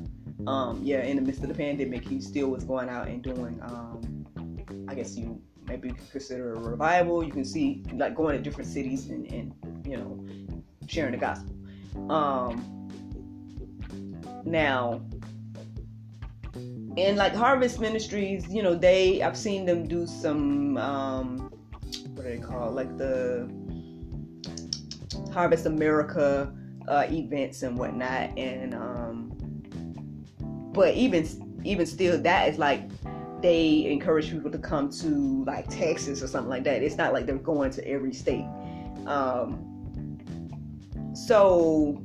um, 0.47 0.79
yeah, 0.83 1.01
in 1.01 1.15
the 1.15 1.21
midst 1.21 1.41
of 1.41 1.49
the 1.49 1.55
pandemic, 1.55 2.07
he 2.07 2.21
still 2.21 2.49
was 2.49 2.63
going 2.63 2.89
out 2.89 3.07
and 3.07 3.21
doing, 3.23 3.59
um, 3.61 4.25
I 4.87 4.95
guess 4.95 5.15
you 5.17 5.41
maybe 5.67 5.93
consider 6.11 6.53
a 6.53 6.59
revival. 6.59 7.23
You 7.23 7.31
can 7.31 7.45
see 7.45 7.83
like 7.93 8.15
going 8.15 8.37
to 8.37 8.41
different 8.41 8.69
cities 8.69 9.07
and, 9.09 9.25
and 9.31 9.85
you 9.85 9.97
know 9.97 10.25
sharing 10.87 11.11
the 11.11 11.17
gospel. 11.17 11.55
Um, 12.11 12.89
now, 14.45 15.01
in 16.95 17.15
like 17.15 17.33
Harvest 17.33 17.79
Ministries, 17.79 18.47
you 18.49 18.61
know 18.61 18.75
they 18.75 19.21
I've 19.21 19.37
seen 19.37 19.65
them 19.65 19.87
do 19.87 20.05
some 20.05 20.77
um, 20.77 21.51
what 22.13 22.23
do 22.23 22.29
they 22.29 22.37
call 22.37 22.69
it? 22.69 22.71
like 22.71 22.97
the 22.97 23.49
Harvest 25.33 25.65
America 25.65 26.53
uh, 26.87 27.05
events 27.09 27.63
and 27.63 27.77
whatnot, 27.77 28.37
and 28.37 28.73
um, 28.73 29.04
but 30.75 30.93
even 30.93 31.61
even 31.63 31.85
still, 31.85 32.21
that 32.21 32.49
is 32.49 32.59
like 32.59 32.81
they 33.41 33.85
encourage 33.85 34.29
people 34.29 34.51
to 34.51 34.57
come 34.59 34.89
to 34.89 35.43
like 35.45 35.67
Texas 35.69 36.21
or 36.21 36.27
something 36.27 36.49
like 36.49 36.63
that. 36.65 36.83
It's 36.83 36.97
not 36.97 37.13
like 37.13 37.25
they're 37.25 37.37
going 37.37 37.71
to 37.71 37.87
every 37.87 38.13
state. 38.13 38.45
Um, 39.07 39.71
so 41.15 42.03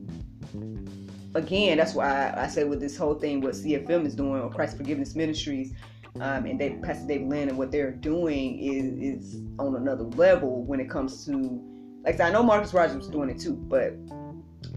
again, 1.35 1.79
that's 1.79 1.95
why 1.95 2.31
I, 2.31 2.45
I 2.45 2.47
say 2.47 2.65
with 2.65 2.81
this 2.81 2.97
whole 2.97 3.15
thing, 3.15 3.41
what 3.41 3.55
CFM 3.55 4.07
is 4.07 4.15
doing 4.15 4.41
or 4.41 4.51
Christ 4.51 4.77
Forgiveness 4.77 5.15
Ministries, 5.15 5.75
um, 6.21 6.47
and 6.47 6.61
they, 6.61 6.71
Pastor 6.83 7.07
David 7.07 7.29
Lynn 7.29 7.49
and 7.49 7.59
what 7.59 7.71
they're 7.71 7.93
doing 7.93 8.59
is 8.59 9.35
is 9.35 9.43
on 9.59 9.77
another 9.77 10.05
level 10.05 10.65
when 10.65 10.81
it 10.81 10.89
comes 10.89 11.25
to 11.27 11.61
like 12.05 12.21
I 12.21 12.31
know 12.31 12.43
Marcus 12.43 12.73
Rogers 12.73 12.97
was 12.97 13.09
doing 13.09 13.31
it 13.31 13.39
too, 13.39 13.55
but 13.55 13.95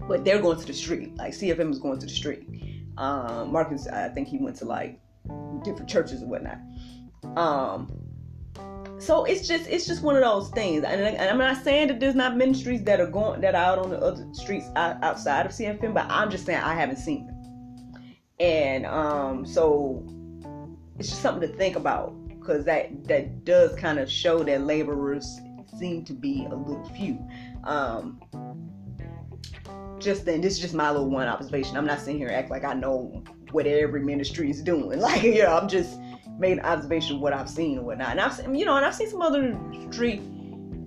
but 0.08 0.24
they're 0.24 0.40
going 0.40 0.58
to 0.58 0.66
the 0.66 0.74
street. 0.74 1.16
Like 1.16 1.32
CFM 1.32 1.70
is 1.70 1.78
going 1.78 1.98
to 2.00 2.06
the 2.06 2.12
street. 2.12 2.73
Um, 2.96 3.52
Marcus, 3.52 3.86
I 3.86 4.08
think 4.08 4.28
he 4.28 4.38
went 4.38 4.56
to 4.56 4.64
like 4.64 5.00
different 5.62 5.88
churches 5.88 6.22
and 6.22 6.30
whatnot. 6.30 6.58
Um, 7.36 7.90
so 8.98 9.24
it's 9.24 9.46
just 9.46 9.68
it's 9.68 9.86
just 9.86 10.02
one 10.02 10.14
of 10.14 10.22
those 10.22 10.50
things, 10.50 10.84
and, 10.84 11.00
and, 11.00 11.30
I'm 11.30 11.38
not 11.38 11.62
saying 11.64 11.88
that 11.88 12.00
there's 12.00 12.14
not 12.14 12.36
ministries 12.36 12.84
that 12.84 13.00
are 13.00 13.06
going 13.06 13.40
that 13.40 13.54
are 13.54 13.64
out 13.64 13.78
on 13.78 13.90
the 13.90 13.98
other 13.98 14.26
streets 14.32 14.66
outside 14.76 15.46
of 15.46 15.52
CFM, 15.52 15.92
but 15.92 16.06
I'm 16.08 16.30
just 16.30 16.46
saying 16.46 16.60
I 16.60 16.74
haven't 16.74 16.98
seen 16.98 17.26
them, 17.26 18.04
and 18.38 18.86
um, 18.86 19.44
so 19.44 20.06
it's 20.98 21.08
just 21.08 21.22
something 21.22 21.48
to 21.48 21.56
think 21.56 21.76
about 21.76 22.14
because 22.28 22.64
that 22.66 23.04
that 23.08 23.44
does 23.44 23.74
kind 23.76 23.98
of 23.98 24.10
show 24.10 24.44
that 24.44 24.62
laborers 24.62 25.40
seem 25.78 26.04
to 26.04 26.12
be 26.12 26.46
a 26.50 26.54
little 26.54 26.88
few. 26.90 27.18
Um, 27.64 28.20
just 29.98 30.24
then, 30.24 30.40
this 30.40 30.54
is 30.54 30.60
just 30.60 30.74
my 30.74 30.90
little 30.90 31.08
one 31.08 31.26
observation. 31.26 31.76
I'm 31.76 31.86
not 31.86 32.00
sitting 32.00 32.18
here 32.18 32.28
act 32.28 32.50
like 32.50 32.64
I 32.64 32.74
know 32.74 33.22
what 33.52 33.66
every 33.66 34.02
ministry 34.02 34.50
is 34.50 34.62
doing. 34.62 35.00
Like, 35.04 35.22
you 35.22 35.42
know, 35.42 35.56
I'm 35.56 35.68
just 35.68 35.98
made 36.38 36.58
an 36.58 36.64
observation 36.64 37.16
of 37.16 37.22
what 37.22 37.32
I've 37.32 37.48
seen 37.48 37.78
and 37.78 37.86
whatnot. 37.86 38.10
And 38.10 38.20
I've 38.20 38.34
seen, 38.34 38.54
you 38.54 38.64
know, 38.64 38.76
and 38.76 38.84
I've 38.84 38.94
seen 38.94 39.08
some 39.08 39.22
other 39.22 39.58
street 39.90 40.20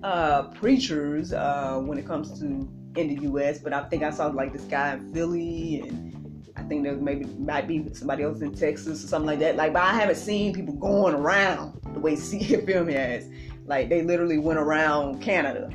uh, 0.02 0.42
preachers 0.48 1.32
uh, 1.32 1.80
when 1.82 1.98
it 1.98 2.06
comes 2.06 2.38
to 2.40 2.68
in 2.96 3.14
the 3.14 3.22
U.S. 3.22 3.58
But 3.58 3.72
I 3.72 3.84
think 3.88 4.02
I 4.02 4.10
saw 4.10 4.26
like 4.26 4.52
this 4.52 4.62
guy 4.62 4.94
in 4.94 5.12
Philly, 5.12 5.80
and 5.80 6.48
I 6.56 6.62
think 6.62 6.84
there 6.84 6.96
maybe 6.96 7.24
might 7.38 7.66
be 7.66 7.88
somebody 7.92 8.24
else 8.24 8.40
in 8.40 8.54
Texas 8.54 9.04
or 9.04 9.08
something 9.08 9.26
like 9.26 9.38
that. 9.40 9.56
Like, 9.56 9.72
but 9.72 9.82
I 9.82 9.94
haven't 9.94 10.16
seen 10.16 10.52
people 10.52 10.74
going 10.74 11.14
around 11.14 11.80
the 11.94 12.00
way 12.00 12.12
CFM 12.16 12.92
has. 12.92 13.28
Like, 13.66 13.88
they 13.88 14.02
literally 14.02 14.38
went 14.38 14.58
around 14.58 15.20
Canada, 15.20 15.70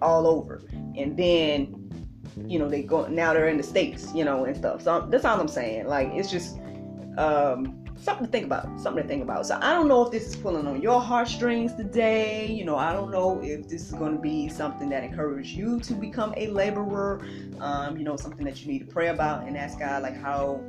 all 0.00 0.26
over, 0.26 0.62
and 0.96 1.16
then 1.16 1.77
you 2.46 2.58
know 2.58 2.68
they 2.68 2.82
go 2.82 3.06
now 3.06 3.32
they're 3.32 3.48
in 3.48 3.56
the 3.56 3.62
states, 3.62 4.12
you 4.14 4.24
know, 4.24 4.44
and 4.44 4.56
stuff. 4.56 4.82
So 4.82 5.06
that's 5.10 5.24
all 5.24 5.40
I'm 5.40 5.48
saying. 5.48 5.86
Like, 5.86 6.08
it's 6.12 6.30
just. 6.30 6.58
Um, 7.16 7.84
something 8.00 8.26
to 8.26 8.30
think 8.30 8.46
about 8.46 8.80
something 8.80 9.02
to 9.02 9.08
think 9.08 9.22
about 9.22 9.44
so 9.46 9.58
i 9.60 9.72
don't 9.72 9.88
know 9.88 10.04
if 10.04 10.12
this 10.12 10.28
is 10.28 10.36
pulling 10.36 10.66
on 10.66 10.80
your 10.80 11.00
heartstrings 11.00 11.74
today 11.74 12.46
you 12.46 12.64
know 12.64 12.76
i 12.76 12.92
don't 12.92 13.10
know 13.10 13.40
if 13.42 13.68
this 13.68 13.82
is 13.82 13.92
going 13.92 14.14
to 14.14 14.20
be 14.20 14.48
something 14.48 14.88
that 14.88 15.02
encourages 15.02 15.52
you 15.52 15.80
to 15.80 15.94
become 15.94 16.32
a 16.36 16.46
laborer 16.48 17.20
um, 17.60 17.96
you 17.96 18.04
know 18.04 18.16
something 18.16 18.44
that 18.44 18.64
you 18.64 18.70
need 18.70 18.78
to 18.78 18.86
pray 18.86 19.08
about 19.08 19.46
and 19.46 19.56
ask 19.56 19.78
god 19.80 20.02
like 20.02 20.16
how 20.16 20.62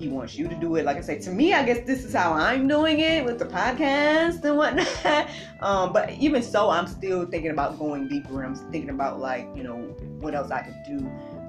he 0.00 0.08
wants 0.08 0.34
you 0.34 0.48
to 0.48 0.54
do 0.56 0.76
it 0.76 0.84
like 0.84 0.96
i 0.96 1.00
said 1.00 1.20
to 1.20 1.30
me 1.30 1.52
i 1.52 1.62
guess 1.62 1.86
this 1.86 2.04
is 2.04 2.12
how 2.14 2.32
i'm 2.32 2.66
doing 2.66 3.00
it 3.00 3.24
with 3.24 3.38
the 3.38 3.44
podcast 3.44 4.42
and 4.44 4.56
whatnot 4.56 5.28
um, 5.60 5.92
but 5.92 6.10
even 6.12 6.42
so 6.42 6.70
i'm 6.70 6.86
still 6.86 7.26
thinking 7.26 7.50
about 7.50 7.78
going 7.78 8.08
deeper 8.08 8.42
i'm 8.42 8.54
thinking 8.72 8.90
about 8.90 9.20
like 9.20 9.46
you 9.54 9.62
know 9.62 9.76
what 10.20 10.34
else 10.34 10.50
i 10.50 10.60
could 10.60 10.76
do 10.86 11.06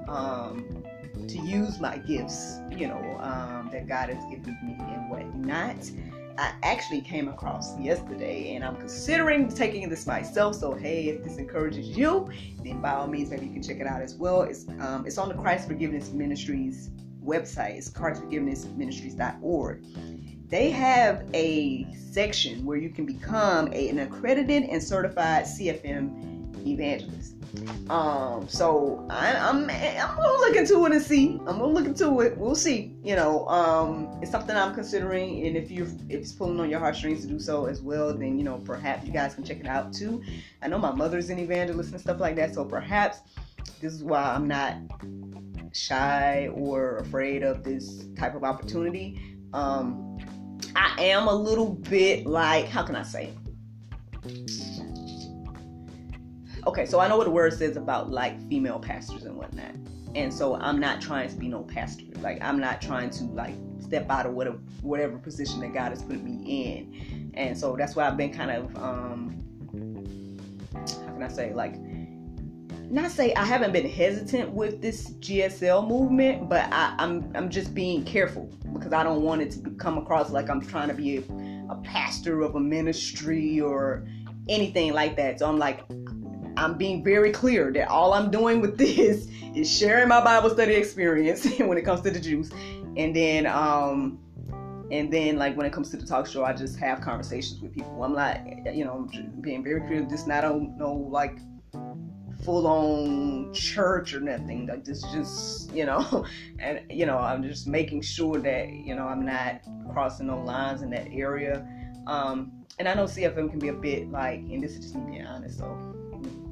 um, 0.08 0.84
to 1.28 1.38
use 1.38 1.80
my 1.80 1.98
gifts, 1.98 2.58
you 2.70 2.88
know, 2.88 3.16
um, 3.20 3.70
that 3.72 3.86
God 3.86 4.08
has 4.08 4.22
given 4.24 4.56
me 4.62 4.76
and 4.78 5.10
whatnot. 5.10 5.76
I 6.38 6.54
actually 6.62 7.02
came 7.02 7.28
across 7.28 7.78
yesterday, 7.78 8.54
and 8.54 8.64
I'm 8.64 8.76
considering 8.76 9.48
taking 9.48 9.88
this 9.88 10.06
myself. 10.06 10.56
So, 10.56 10.74
hey, 10.74 11.08
if 11.08 11.22
this 11.22 11.36
encourages 11.36 11.96
you, 11.96 12.30
then 12.64 12.80
by 12.80 12.92
all 12.92 13.06
means, 13.06 13.30
maybe 13.30 13.46
you 13.46 13.52
can 13.52 13.62
check 13.62 13.80
it 13.80 13.86
out 13.86 14.00
as 14.00 14.14
well. 14.14 14.42
It's 14.42 14.66
um, 14.80 15.04
it's 15.06 15.18
on 15.18 15.28
the 15.28 15.34
Christ 15.34 15.68
Forgiveness 15.68 16.10
Ministries 16.10 16.90
website. 17.24 17.76
It's 17.78 17.90
ChristForgivenessMinistries.org. 17.90 19.84
They 20.48 20.70
have 20.70 21.24
a 21.32 21.86
section 21.94 22.64
where 22.64 22.76
you 22.76 22.90
can 22.90 23.06
become 23.06 23.72
a, 23.72 23.88
an 23.88 24.00
accredited 24.00 24.64
and 24.64 24.82
certified 24.82 25.44
CFM 25.44 26.66
evangelist. 26.66 27.36
Um, 27.90 28.48
so 28.48 29.06
I, 29.10 29.32
am 29.32 29.64
I'm, 29.64 29.70
I'm 29.70 30.16
gonna 30.16 30.38
look 30.38 30.56
into 30.56 30.86
it 30.86 30.92
and 30.92 31.02
see. 31.02 31.32
I'm 31.46 31.58
gonna 31.58 31.66
look 31.66 31.86
into 31.86 32.20
it. 32.20 32.36
We'll 32.38 32.54
see. 32.54 32.94
You 33.02 33.16
know, 33.16 33.46
um, 33.48 34.08
it's 34.22 34.30
something 34.30 34.56
I'm 34.56 34.74
considering, 34.74 35.46
and 35.46 35.56
if 35.56 35.70
you 35.70 35.84
if 36.08 36.20
it's 36.20 36.32
pulling 36.32 36.58
on 36.60 36.70
your 36.70 36.80
heartstrings 36.80 37.22
to 37.22 37.26
do 37.26 37.38
so 37.38 37.66
as 37.66 37.82
well, 37.82 38.14
then 38.14 38.38
you 38.38 38.44
know 38.44 38.58
perhaps 38.58 39.06
you 39.06 39.12
guys 39.12 39.34
can 39.34 39.44
check 39.44 39.60
it 39.60 39.66
out 39.66 39.92
too. 39.92 40.22
I 40.62 40.68
know 40.68 40.78
my 40.78 40.92
mother's 40.92 41.28
an 41.28 41.38
evangelist 41.38 41.92
and 41.92 42.00
stuff 42.00 42.20
like 42.20 42.36
that, 42.36 42.54
so 42.54 42.64
perhaps 42.64 43.18
this 43.80 43.92
is 43.92 44.02
why 44.02 44.22
I'm 44.22 44.48
not 44.48 44.76
shy 45.72 46.48
or 46.54 46.98
afraid 46.98 47.42
of 47.42 47.64
this 47.64 48.04
type 48.16 48.34
of 48.34 48.44
opportunity. 48.44 49.20
Um, 49.52 50.18
I 50.76 50.94
am 50.98 51.28
a 51.28 51.34
little 51.34 51.74
bit 51.74 52.26
like, 52.26 52.66
how 52.66 52.82
can 52.82 52.96
I 52.96 53.02
say? 53.02 53.32
okay, 56.66 56.86
so 56.86 57.00
I 57.00 57.08
know 57.08 57.16
what 57.16 57.24
the 57.24 57.30
word 57.30 57.52
says 57.52 57.76
about 57.76 58.10
like 58.10 58.40
female 58.48 58.78
pastors 58.78 59.24
and 59.24 59.36
whatnot. 59.36 59.74
And 60.14 60.32
so 60.32 60.56
I'm 60.56 60.78
not 60.78 61.00
trying 61.00 61.28
to 61.28 61.36
be 61.36 61.48
no 61.48 61.62
pastor. 61.62 62.04
Like 62.20 62.42
I'm 62.42 62.60
not 62.60 62.80
trying 62.80 63.10
to 63.10 63.24
like 63.24 63.54
step 63.80 64.10
out 64.10 64.26
of 64.26 64.34
whatever 64.34 64.58
whatever 64.82 65.18
position 65.18 65.60
that 65.60 65.72
God 65.72 65.90
has 65.90 66.02
put 66.02 66.22
me 66.22 66.42
in. 66.46 67.32
And 67.34 67.56
so 67.58 67.76
that's 67.76 67.96
why 67.96 68.06
I've 68.06 68.16
been 68.16 68.32
kind 68.32 68.50
of 68.50 68.76
um 68.76 69.38
how 70.74 71.12
can 71.12 71.22
I 71.22 71.28
say 71.28 71.52
like 71.54 71.74
not 72.92 73.10
say 73.10 73.32
I 73.34 73.44
haven't 73.44 73.72
been 73.72 73.88
hesitant 73.88 74.50
with 74.50 74.82
this 74.82 75.12
GSL 75.14 75.88
movement, 75.88 76.48
but 76.50 76.70
I, 76.72 76.94
am 76.98 77.22
I'm, 77.32 77.32
I'm 77.34 77.48
just 77.48 77.74
being 77.74 78.04
careful 78.04 78.52
because 78.74 78.92
I 78.92 79.02
don't 79.02 79.22
want 79.22 79.40
it 79.40 79.50
to 79.52 79.70
come 79.78 79.96
across 79.96 80.30
like 80.30 80.50
I'm 80.50 80.60
trying 80.60 80.88
to 80.88 80.94
be 80.94 81.16
a, 81.16 81.22
a 81.70 81.80
pastor 81.82 82.42
of 82.42 82.54
a 82.54 82.60
ministry 82.60 83.60
or 83.60 84.06
anything 84.48 84.92
like 84.92 85.16
that. 85.16 85.38
So 85.38 85.48
I'm 85.48 85.58
like, 85.58 85.80
I'm 86.58 86.76
being 86.76 87.02
very 87.02 87.32
clear 87.32 87.72
that 87.72 87.88
all 87.88 88.12
I'm 88.12 88.30
doing 88.30 88.60
with 88.60 88.76
this 88.82 89.26
is 89.54 89.74
sharing 89.74 90.08
my 90.08 90.22
Bible 90.22 90.50
study 90.50 90.74
experience 90.74 91.46
when 91.58 91.78
it 91.78 91.82
comes 91.82 92.02
to 92.02 92.10
the 92.10 92.20
juice. 92.20 92.50
And 92.98 93.16
then 93.16 93.46
um 93.46 94.18
and 94.90 95.10
then 95.10 95.38
like 95.38 95.56
when 95.56 95.64
it 95.64 95.72
comes 95.72 95.88
to 95.92 95.96
the 95.96 96.04
talk 96.04 96.26
show, 96.26 96.44
I 96.44 96.52
just 96.52 96.78
have 96.78 97.00
conversations 97.00 97.62
with 97.62 97.72
people. 97.72 98.04
I'm 98.04 98.12
like, 98.12 98.44
you 98.74 98.84
know, 98.84 99.08
being 99.40 99.64
very 99.64 99.80
clear, 99.80 100.02
just 100.02 100.28
not 100.28 100.44
on 100.44 100.76
no 100.76 100.92
like 100.92 101.38
full 102.42 102.66
on 102.66 103.52
church 103.52 104.14
or 104.14 104.20
nothing. 104.20 104.66
Like 104.66 104.84
this 104.84 105.02
just, 105.12 105.72
you 105.72 105.86
know, 105.86 106.26
and 106.58 106.80
you 106.90 107.06
know, 107.06 107.18
I'm 107.18 107.42
just 107.42 107.66
making 107.66 108.02
sure 108.02 108.38
that, 108.38 108.68
you 108.70 108.94
know, 108.94 109.06
I'm 109.06 109.24
not 109.24 109.62
crossing 109.92 110.26
no 110.26 110.40
lines 110.42 110.82
in 110.82 110.90
that 110.90 111.08
area. 111.12 111.66
Um 112.06 112.52
and 112.78 112.88
I 112.88 112.94
know 112.94 113.04
CFM 113.04 113.50
can 113.50 113.58
be 113.58 113.68
a 113.68 113.74
bit 113.74 114.10
like, 114.10 114.40
and 114.40 114.62
this 114.62 114.72
is 114.72 114.80
just 114.80 114.94
me 114.94 115.12
being 115.12 115.26
honest, 115.26 115.58
so 115.58 115.92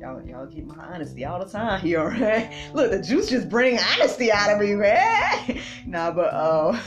Y'all, 0.00 0.26
y'all 0.26 0.46
keep 0.46 0.64
my 0.64 0.82
honesty 0.82 1.26
all 1.26 1.38
the 1.38 1.50
time 1.50 1.78
here, 1.82 2.08
right? 2.08 2.50
Look, 2.72 2.90
the 2.90 3.02
juice 3.02 3.28
just 3.28 3.50
bring 3.50 3.78
honesty 3.78 4.32
out 4.32 4.50
of 4.50 4.58
me, 4.58 4.74
man. 4.74 5.60
nah, 5.86 6.10
but 6.10 6.32
uh, 6.32 6.78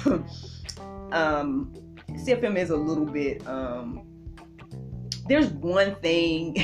um, 1.11 1.71
CFM 2.09 2.57
is 2.57 2.71
a 2.71 2.75
little 2.75 3.05
bit. 3.05 3.47
Um, 3.47 4.01
there's 5.27 5.49
one 5.49 5.95
thing. 5.97 6.57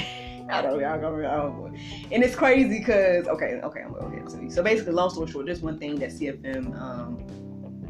I 0.49 0.61
don't 0.61 0.79
know, 0.79 0.87
y'all 0.87 0.99
gonna 0.99 1.71
be, 1.71 1.79
and 2.11 2.23
it's 2.23 2.35
crazy 2.35 2.79
because 2.79 3.27
okay, 3.27 3.59
okay, 3.63 3.81
I'm 3.81 3.93
gonna 3.93 4.15
get 4.15 4.29
to 4.29 4.43
you. 4.43 4.49
So 4.49 4.63
basically, 4.63 4.93
long 4.93 5.09
story 5.09 5.29
short, 5.31 5.45
there's 5.45 5.61
one 5.61 5.77
thing 5.77 5.95
that 5.95 6.09
CFM 6.09 6.79
um, 6.79 7.89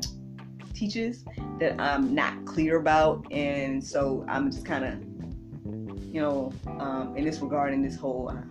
teaches 0.73 1.23
that 1.59 1.79
I'm 1.79 2.13
not 2.13 2.45
clear 2.45 2.77
about, 2.77 3.25
and 3.31 3.83
so 3.83 4.25
I'm 4.27 4.51
just 4.51 4.65
kind 4.65 4.85
of 4.85 5.09
you 6.13 6.21
know, 6.21 6.51
um, 6.79 7.13
and 7.15 7.27
it's 7.27 7.39
regarding 7.39 7.81
this 7.81 7.95
whole. 7.95 8.29
Uh, 8.29 8.41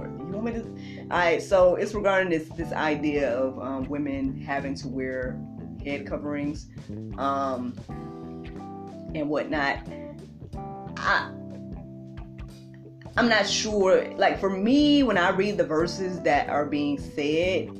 you 0.00 0.34
want 0.34 0.44
me 0.44 0.52
to? 0.52 0.62
All 1.10 1.18
right, 1.18 1.42
so 1.42 1.74
it's 1.74 1.92
regarding 1.92 2.30
this 2.30 2.48
this 2.50 2.72
idea 2.72 3.36
of 3.36 3.58
um, 3.58 3.84
women 3.88 4.40
having 4.40 4.74
to 4.76 4.88
wear 4.88 5.38
head 5.84 6.06
coverings, 6.06 6.68
um, 7.18 7.74
and 9.14 9.28
whatnot. 9.28 9.80
I 10.96 11.32
I'm 13.16 13.28
not 13.28 13.48
sure. 13.48 14.08
Like 14.16 14.38
for 14.38 14.50
me, 14.50 15.02
when 15.02 15.18
I 15.18 15.30
read 15.30 15.56
the 15.56 15.64
verses 15.64 16.20
that 16.22 16.48
are 16.48 16.66
being 16.66 16.98
said, 16.98 17.70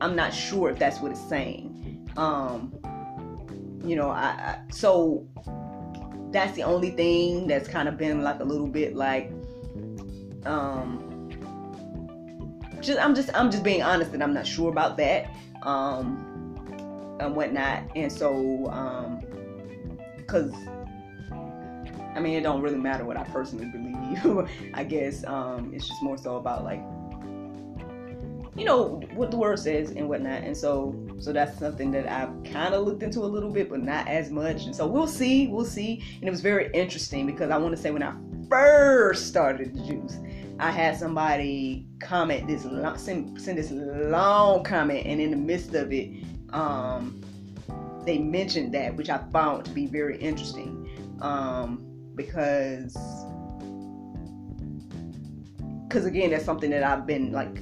I'm 0.00 0.14
not 0.14 0.32
sure 0.32 0.70
if 0.70 0.78
that's 0.78 1.00
what 1.00 1.12
it's 1.12 1.28
saying. 1.28 2.08
Um, 2.16 2.72
you 3.84 3.96
know, 3.96 4.10
I, 4.10 4.24
I 4.24 4.60
so 4.70 5.26
that's 6.34 6.52
the 6.56 6.62
only 6.64 6.90
thing 6.90 7.46
that's 7.46 7.68
kind 7.68 7.88
of 7.88 7.96
been 7.96 8.22
like 8.22 8.40
a 8.40 8.44
little 8.44 8.66
bit 8.66 8.96
like 8.96 9.30
um 10.46 11.30
just 12.80 13.00
I'm 13.00 13.14
just 13.14 13.30
I'm 13.34 13.52
just 13.52 13.62
being 13.62 13.82
honest 13.82 14.10
that 14.12 14.20
I'm 14.20 14.34
not 14.34 14.46
sure 14.46 14.68
about 14.68 14.96
that 14.96 15.30
um 15.62 17.16
and 17.20 17.36
whatnot 17.36 17.84
and 17.94 18.12
so 18.12 18.68
um 18.70 19.22
because 20.16 20.52
I 22.16 22.20
mean 22.20 22.34
it 22.34 22.42
don't 22.42 22.62
really 22.62 22.78
matter 22.78 23.04
what 23.04 23.16
I 23.16 23.22
personally 23.24 23.66
believe 23.66 23.83
I 24.74 24.84
guess 24.84 25.24
um 25.24 25.72
it's 25.74 25.88
just 25.88 26.02
more 26.02 26.16
so 26.16 26.36
about 26.36 26.64
like 26.64 26.82
you 28.56 28.64
know 28.64 29.00
what 29.14 29.30
the 29.30 29.36
word 29.36 29.58
says 29.58 29.90
and 29.90 30.08
whatnot. 30.08 30.42
And 30.42 30.56
so 30.56 30.94
so 31.18 31.32
that's 31.32 31.58
something 31.58 31.90
that 31.92 32.10
i've 32.10 32.52
kind 32.52 32.74
of 32.74 32.84
looked 32.84 33.02
into 33.02 33.20
a 33.20 33.26
little 33.26 33.50
bit 33.50 33.68
but 33.68 33.82
not 33.82 34.06
as 34.08 34.30
much. 34.30 34.64
And 34.64 34.74
so 34.74 34.86
we'll 34.86 35.06
see 35.06 35.48
we'll 35.48 35.64
see. 35.64 36.02
And 36.16 36.24
it 36.24 36.30
was 36.30 36.40
very 36.40 36.70
interesting 36.72 37.26
because 37.26 37.50
i 37.50 37.56
want 37.56 37.74
to 37.74 37.80
say 37.80 37.90
when 37.90 38.02
i 38.02 38.14
first 38.48 39.26
started 39.26 39.74
the 39.74 39.80
juice 39.86 40.18
i 40.60 40.70
had 40.70 40.96
somebody 40.96 41.88
comment 42.00 42.46
this 42.46 42.64
long, 42.66 42.96
send, 42.98 43.40
send 43.40 43.56
this 43.56 43.70
long 43.70 44.62
comment 44.62 45.06
and 45.06 45.20
in 45.20 45.30
the 45.30 45.36
midst 45.36 45.74
of 45.74 45.92
it 45.92 46.10
um 46.50 47.20
they 48.04 48.18
mentioned 48.18 48.72
that 48.74 48.94
which 48.96 49.08
i 49.08 49.18
found 49.32 49.64
to 49.64 49.70
be 49.70 49.86
very 49.86 50.18
interesting. 50.18 50.88
Um 51.20 51.90
because 52.14 52.96
because 55.94 56.08
again 56.08 56.30
that's 56.30 56.44
something 56.44 56.70
that 56.70 56.82
I've 56.82 57.06
been 57.06 57.30
like 57.30 57.54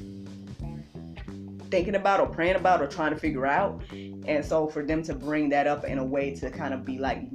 thinking 1.70 1.96
about 1.96 2.18
or 2.18 2.26
praying 2.26 2.56
about 2.56 2.80
or 2.80 2.86
trying 2.86 3.12
to 3.12 3.18
figure 3.18 3.46
out. 3.46 3.82
And 3.92 4.42
so 4.42 4.68
for 4.68 4.82
them 4.82 5.02
to 5.02 5.14
bring 5.14 5.50
that 5.50 5.66
up 5.66 5.84
in 5.84 5.98
a 5.98 6.04
way 6.04 6.34
to 6.36 6.50
kind 6.50 6.72
of 6.72 6.82
be 6.82 6.98
like 6.98 7.28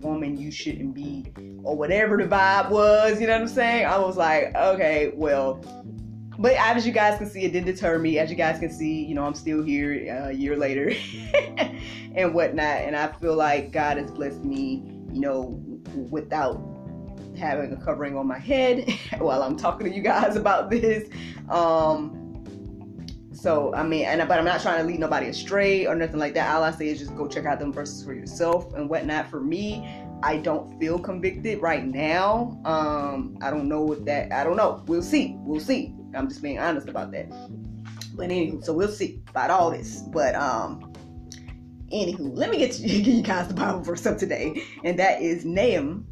woman 0.00 0.36
you 0.36 0.50
shouldn't 0.50 0.92
be 0.92 1.32
or 1.62 1.76
whatever 1.76 2.16
the 2.16 2.24
vibe 2.24 2.70
was 2.70 3.20
you 3.20 3.26
know 3.26 3.34
what 3.34 3.42
i'm 3.42 3.48
saying? 3.48 3.86
I 3.86 3.98
was 3.98 4.16
like 4.16 4.52
okay 4.56 5.12
well 5.14 5.62
but 6.38 6.54
as 6.54 6.84
you 6.84 6.92
guys 6.92 7.18
can 7.18 7.28
see 7.28 7.42
it 7.44 7.52
didn't 7.52 7.66
deter 7.66 7.98
me. 7.98 8.18
As 8.18 8.28
you 8.28 8.36
guys 8.36 8.58
can 8.58 8.72
see 8.72 9.04
you 9.04 9.14
know 9.14 9.24
i'm 9.24 9.34
still 9.34 9.62
here 9.62 9.92
uh, 10.10 10.30
a 10.30 10.32
year 10.32 10.56
later 10.56 10.92
and 12.16 12.34
whatnot. 12.34 12.78
And 12.78 12.96
i 12.96 13.06
feel 13.20 13.36
like 13.36 13.70
god 13.70 13.98
has 13.98 14.10
blessed 14.10 14.44
me 14.44 14.82
you 15.12 15.20
know 15.20 15.62
without 16.10 16.69
having 17.40 17.72
a 17.72 17.76
covering 17.76 18.16
on 18.16 18.26
my 18.26 18.38
head 18.38 18.88
while 19.18 19.42
i'm 19.42 19.56
talking 19.56 19.88
to 19.88 19.94
you 19.94 20.02
guys 20.02 20.36
about 20.36 20.70
this 20.70 21.08
um 21.48 22.20
so 23.40 23.72
I 23.74 23.84
mean, 23.84 24.04
and 24.04 24.26
but 24.28 24.38
I'm 24.38 24.44
not 24.44 24.60
trying 24.60 24.82
to 24.82 24.86
lead 24.86 25.00
nobody 25.00 25.28
astray 25.28 25.86
or 25.86 25.94
nothing 25.94 26.18
like 26.18 26.34
that. 26.34 26.54
All 26.54 26.62
I 26.62 26.72
say 26.72 26.88
is 26.88 26.98
just 26.98 27.16
go 27.16 27.26
check 27.26 27.46
out 27.46 27.58
them 27.58 27.72
verses 27.72 28.04
for 28.04 28.12
yourself 28.12 28.74
and 28.74 28.86
whatnot. 28.86 29.30
For 29.30 29.40
me, 29.40 29.88
I 30.22 30.36
don't 30.36 30.78
feel 30.78 30.98
convicted 30.98 31.62
right 31.62 31.86
now. 31.86 32.60
Um, 32.66 33.38
I 33.40 33.48
don't 33.50 33.66
know 33.66 33.80
what 33.80 34.04
that. 34.04 34.30
I 34.30 34.44
don't 34.44 34.56
know. 34.56 34.82
We'll 34.86 35.00
see. 35.00 35.36
We'll 35.38 35.60
see. 35.60 35.94
I'm 36.14 36.28
just 36.28 36.42
being 36.42 36.58
honest 36.58 36.88
about 36.88 37.12
that. 37.12 37.30
But 38.14 38.28
anywho, 38.28 38.62
so 38.62 38.74
we'll 38.74 38.88
see 38.88 39.22
about 39.28 39.48
all 39.48 39.70
this. 39.70 40.02
But 40.12 40.34
um, 40.34 40.92
anywho, 41.90 42.36
let 42.36 42.50
me 42.50 42.58
get 42.58 42.78
you, 42.78 43.14
you 43.14 43.22
guys 43.22 43.48
the 43.48 43.54
Bible 43.54 43.80
verse 43.80 44.04
up 44.04 44.18
today, 44.18 44.62
and 44.84 44.98
that 44.98 45.22
is 45.22 45.46
Nahum 45.46 46.06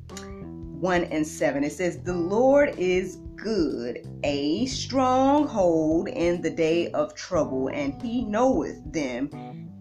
one 0.81 1.05
and 1.05 1.27
seven. 1.27 1.65
It 1.65 1.73
says, 1.73 1.99
"The 1.99 2.15
Lord 2.15 2.75
is 2.79 3.19
good, 3.37 4.07
a 4.25 4.67
stronghold 4.67 6.09
in 6.09 6.43
the 6.43 6.51
day 6.51 6.91
of 6.93 7.15
trouble, 7.15 7.69
and 7.69 8.01
he 8.03 8.25
knoweth 8.25 8.81
them 8.93 9.31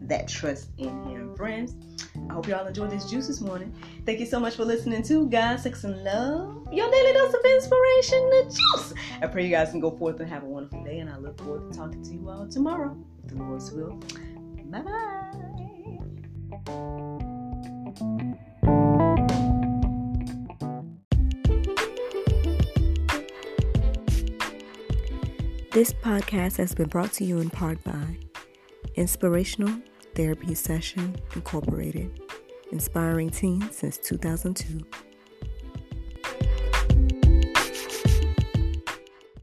that 0.01 0.27
trust 0.27 0.69
in 0.77 1.03
him. 1.03 1.35
Friends, 1.35 1.75
I 2.29 2.33
hope 2.33 2.47
y'all 2.47 2.65
enjoyed 2.65 2.91
this 2.91 3.09
juice 3.09 3.27
this 3.27 3.41
morning. 3.41 3.73
Thank 4.05 4.19
you 4.19 4.25
so 4.25 4.39
much 4.39 4.55
for 4.55 4.65
listening 4.65 5.03
to 5.03 5.27
God, 5.29 5.57
Sex, 5.57 5.83
and 5.83 6.03
Love, 6.03 6.67
your 6.71 6.89
daily 6.89 7.13
dose 7.13 7.33
of 7.33 7.45
inspiration, 7.45 8.29
the 8.29 8.43
juice. 8.45 8.93
I 9.21 9.27
pray 9.27 9.43
you 9.43 9.51
guys 9.51 9.69
can 9.71 9.79
go 9.79 9.91
forth 9.91 10.19
and 10.19 10.29
have 10.29 10.43
a 10.43 10.47
wonderful 10.47 10.83
day, 10.83 10.99
and 10.99 11.09
I 11.09 11.17
look 11.17 11.39
forward 11.39 11.71
to 11.71 11.77
talking 11.77 12.03
to 12.03 12.13
you 12.13 12.29
all 12.29 12.47
tomorrow, 12.47 12.97
if 13.23 13.29
the 13.29 13.35
Lord's 13.43 13.71
will. 13.71 13.99
Bye 14.69 14.81
bye. 16.65 17.13
This 25.77 25.93
podcast 25.93 26.57
has 26.57 26.73
been 26.73 26.87
brought 26.87 27.13
to 27.13 27.23
you 27.23 27.37
in 27.37 27.51
part 27.51 27.83
by 27.83 28.17
Inspirational 28.95 29.79
Therapy 30.15 30.55
Session 30.55 31.15
Incorporated, 31.35 32.19
inspiring 32.71 33.29
teens 33.29 33.77
since 33.77 33.99
2002. 33.99 35.06